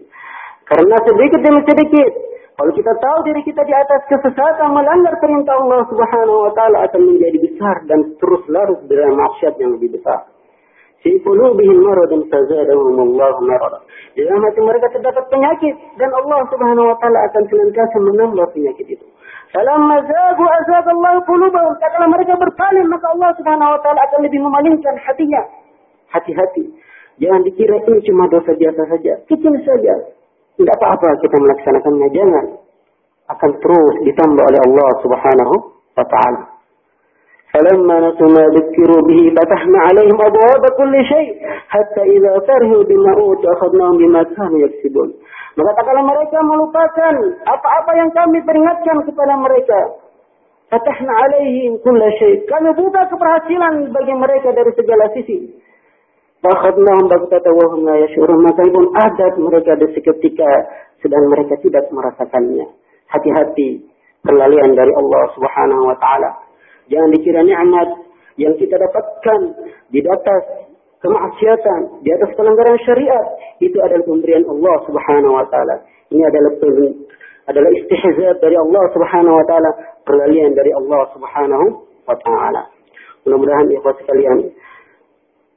Karena 0.66 0.98
sedikit 1.06 1.40
demi 1.46 1.62
sedikit 1.64 2.10
Kalau 2.56 2.72
kita 2.72 2.94
tahu 3.04 3.18
diri 3.28 3.44
kita 3.44 3.68
di 3.68 3.76
atas 3.76 4.02
kesesatan 4.08 4.72
melanggar 4.72 5.12
perintah 5.20 5.60
Allah 5.60 5.84
Subhanahu 5.92 6.48
wa 6.48 6.52
taala 6.56 6.88
akan 6.88 7.02
menjadi 7.04 7.38
besar 7.44 7.76
dan 7.84 8.16
terus 8.16 8.44
larut 8.48 8.80
dalam 8.88 9.12
maksiat 9.20 9.60
yang 9.60 9.76
lebih 9.76 10.00
besar. 10.00 10.24
Fi 11.04 11.20
qulubihim 11.20 11.84
maradun 11.84 12.24
fazadahum 12.32 12.96
Allah 12.96 13.36
marada. 13.44 13.80
Di 14.16 14.24
dalam 14.24 14.40
hati 14.40 14.64
mereka 14.64 14.88
terdapat 14.88 15.28
penyakit 15.28 15.76
dan 16.00 16.16
Allah 16.16 16.48
Subhanahu 16.48 16.96
wa 16.96 16.98
taala 17.04 17.20
akan 17.28 17.44
senantiasa 17.44 17.98
menambah 18.00 18.48
penyakit 18.56 18.88
itu. 18.88 19.06
Falamma 19.52 20.00
zagu 20.08 20.46
azab 20.48 20.88
Allah 20.96 21.14
qulubahum. 21.28 21.76
Tatkala 21.84 22.08
mereka 22.08 22.40
berpaling 22.40 22.88
maka 22.88 23.12
Allah 23.12 23.36
Subhanahu 23.36 23.76
wa 23.76 23.80
taala 23.84 24.00
akan 24.00 24.20
lebih 24.24 24.40
memalingkan 24.40 24.96
hatinya. 25.04 25.44
Hati-hati. 26.08 26.72
Jangan 27.20 27.44
dikira 27.44 27.84
ini 27.84 28.00
cuma 28.08 28.32
dosa 28.32 28.56
biasa 28.56 28.82
saja. 28.96 29.14
Kecil 29.28 29.60
saja. 29.68 30.15
Tidak 30.61 30.75
apa-apa 30.77 31.09
kita 31.25 31.37
melaksanakannya. 31.41 32.09
Jangan. 32.13 32.47
Akan 33.31 33.51
terus 33.63 33.95
ditambah 34.05 34.45
oleh 34.45 34.61
Allah 34.67 34.91
subhanahu 35.01 35.55
wa 35.95 36.07
ta'ala. 36.07 36.61
فلما 37.51 37.97
نسوا 38.01 38.29
ما 38.29 38.45
ذكروا 38.47 39.03
به 39.11 39.35
فتحنا 39.37 39.79
عليهم 39.79 40.17
أبواب 40.23 40.65
كل 40.79 41.05
شيء 41.05 41.29
حتى 41.69 42.03
إذا 42.03 42.39
فرحوا 42.47 42.83
بما 42.83 43.13
أوتوا 43.21 43.53
أخذناهم 43.53 43.97
بما 43.97 44.23
كانوا 44.23 44.59
يكسبون 44.59 45.11
maka 45.59 45.83
tak 45.83 45.85
kala 45.91 46.07
mereka 46.07 46.39
melupakan 46.47 47.15
apa-apa 47.43 47.91
yang 47.99 48.11
kami 48.15 48.39
peringatkan 48.47 49.03
kepada 49.03 49.35
mereka 49.35 49.99
fatahna 50.71 51.11
alaihim 51.27 51.75
kulla 51.83 52.07
syai 52.23 52.47
kami 52.47 52.71
buka 52.79 53.11
keberhasilan 53.11 53.91
bagi 53.91 54.15
mereka 54.15 54.55
dari 54.55 54.71
segala 54.79 55.11
sisi 55.11 55.51
Fakhadnahum 56.46 57.10
baghtata 57.10 57.50
wa 57.50 57.66
hum 57.74 57.90
la 57.90 57.96
yashurun. 58.06 58.38
Maka 58.46 58.62
pun 58.70 58.86
adat 58.94 59.34
mereka 59.42 59.74
di 59.82 59.88
seketika 59.98 60.50
sedang 61.02 61.26
mereka 61.34 61.58
tidak 61.66 61.90
merasakannya. 61.90 62.70
Hati-hati 63.10 63.82
kelalaian 64.22 64.78
dari 64.78 64.94
Allah 64.94 65.24
Subhanahu 65.34 65.90
wa 65.90 65.98
taala. 65.98 66.38
Jangan 66.86 67.10
dikira 67.18 67.42
nikmat 67.42 67.90
yang 68.38 68.54
kita 68.62 68.78
dapatkan 68.78 69.40
di 69.90 70.06
atas 70.06 70.70
kemaksiatan, 71.02 72.06
di 72.06 72.10
atas 72.14 72.30
pelanggaran 72.38 72.78
syariat, 72.86 73.26
itu 73.62 73.78
adalah 73.82 74.06
pemberian 74.06 74.46
Allah 74.46 74.76
Subhanahu 74.86 75.34
wa 75.34 75.46
taala. 75.50 75.76
Ini 76.14 76.22
adalah 76.30 76.54
adalah 77.46 77.70
istihza 77.78 78.30
dari 78.42 78.58
Allah 78.58 78.84
Subhanahu 78.94 79.36
wa 79.38 79.46
taala, 79.46 79.72
perlalian 80.02 80.58
dari 80.58 80.74
Allah 80.74 81.02
Subhanahu 81.14 81.66
wa 82.06 82.16
taala. 82.26 82.70
Mudah-mudahan 83.26 83.70
ikhwas 83.74 83.98
sekalian, 84.02 84.50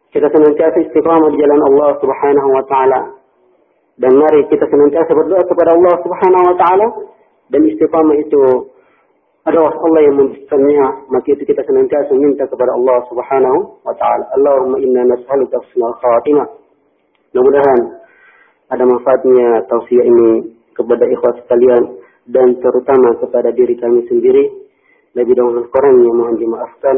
kita 0.09 0.27
senantiasa 0.33 0.77
istiqamah 0.89 1.29
di 1.33 1.39
jalan 1.41 1.61
Allah 1.73 1.91
Subhanahu 2.01 2.49
wa 2.53 2.65
taala. 2.65 3.01
Dan 3.99 4.15
mari 4.15 4.47
kita 4.49 4.65
senantiasa 4.71 5.11
berdoa 5.11 5.43
kepada 5.45 5.75
Allah 5.75 5.95
Subhanahu 6.07 6.45
wa 6.49 6.57
taala 6.57 6.87
dan 7.51 7.61
istiqamah 7.67 8.17
itu 8.17 8.43
adalah 9.49 9.73
Allah 9.73 10.01
yang 10.05 10.17
memberikannya, 10.21 11.09
maka 11.09 11.29
itu 11.33 11.43
kita 11.49 11.65
senantiasa 11.65 12.13
minta 12.13 12.45
kepada 12.45 12.77
Allah 12.77 13.01
Subhanahu 13.09 13.59
wa 13.81 13.95
taala. 13.97 14.25
Allahumma 14.37 14.77
inna 14.81 15.09
nas'aluka 15.09 15.57
husnal 15.65 15.97
khatimah. 16.01 16.49
Mudah-mudahan 17.33 17.81
ada 18.69 18.85
manfaatnya 18.85 19.65
tausiah 19.69 20.05
ini 20.05 20.57
kepada 20.77 21.05
ikhwas 21.09 21.41
sekalian 21.45 21.83
dan 22.29 22.61
terutama 22.61 23.17
kepada 23.21 23.49
diri 23.57 23.77
kami 23.81 24.05
sendiri. 24.09 24.69
Lebih 25.17 25.35
dahulu 25.35 25.65
kurangnya 25.73 26.13
mohon 26.13 26.37
dimaafkan. 26.37 26.97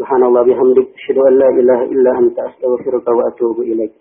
سبحان 0.00 0.22
الله 0.24 0.42
بحمدك 0.42 0.88
أشهد 0.96 1.18
أن 1.28 1.34
لا 1.38 1.48
إله 1.60 1.80
إلا 1.92 2.10
أنت 2.18 2.38
أستغفرك 2.38 3.08
وأتوب 3.08 3.60
إليك. 3.60 3.92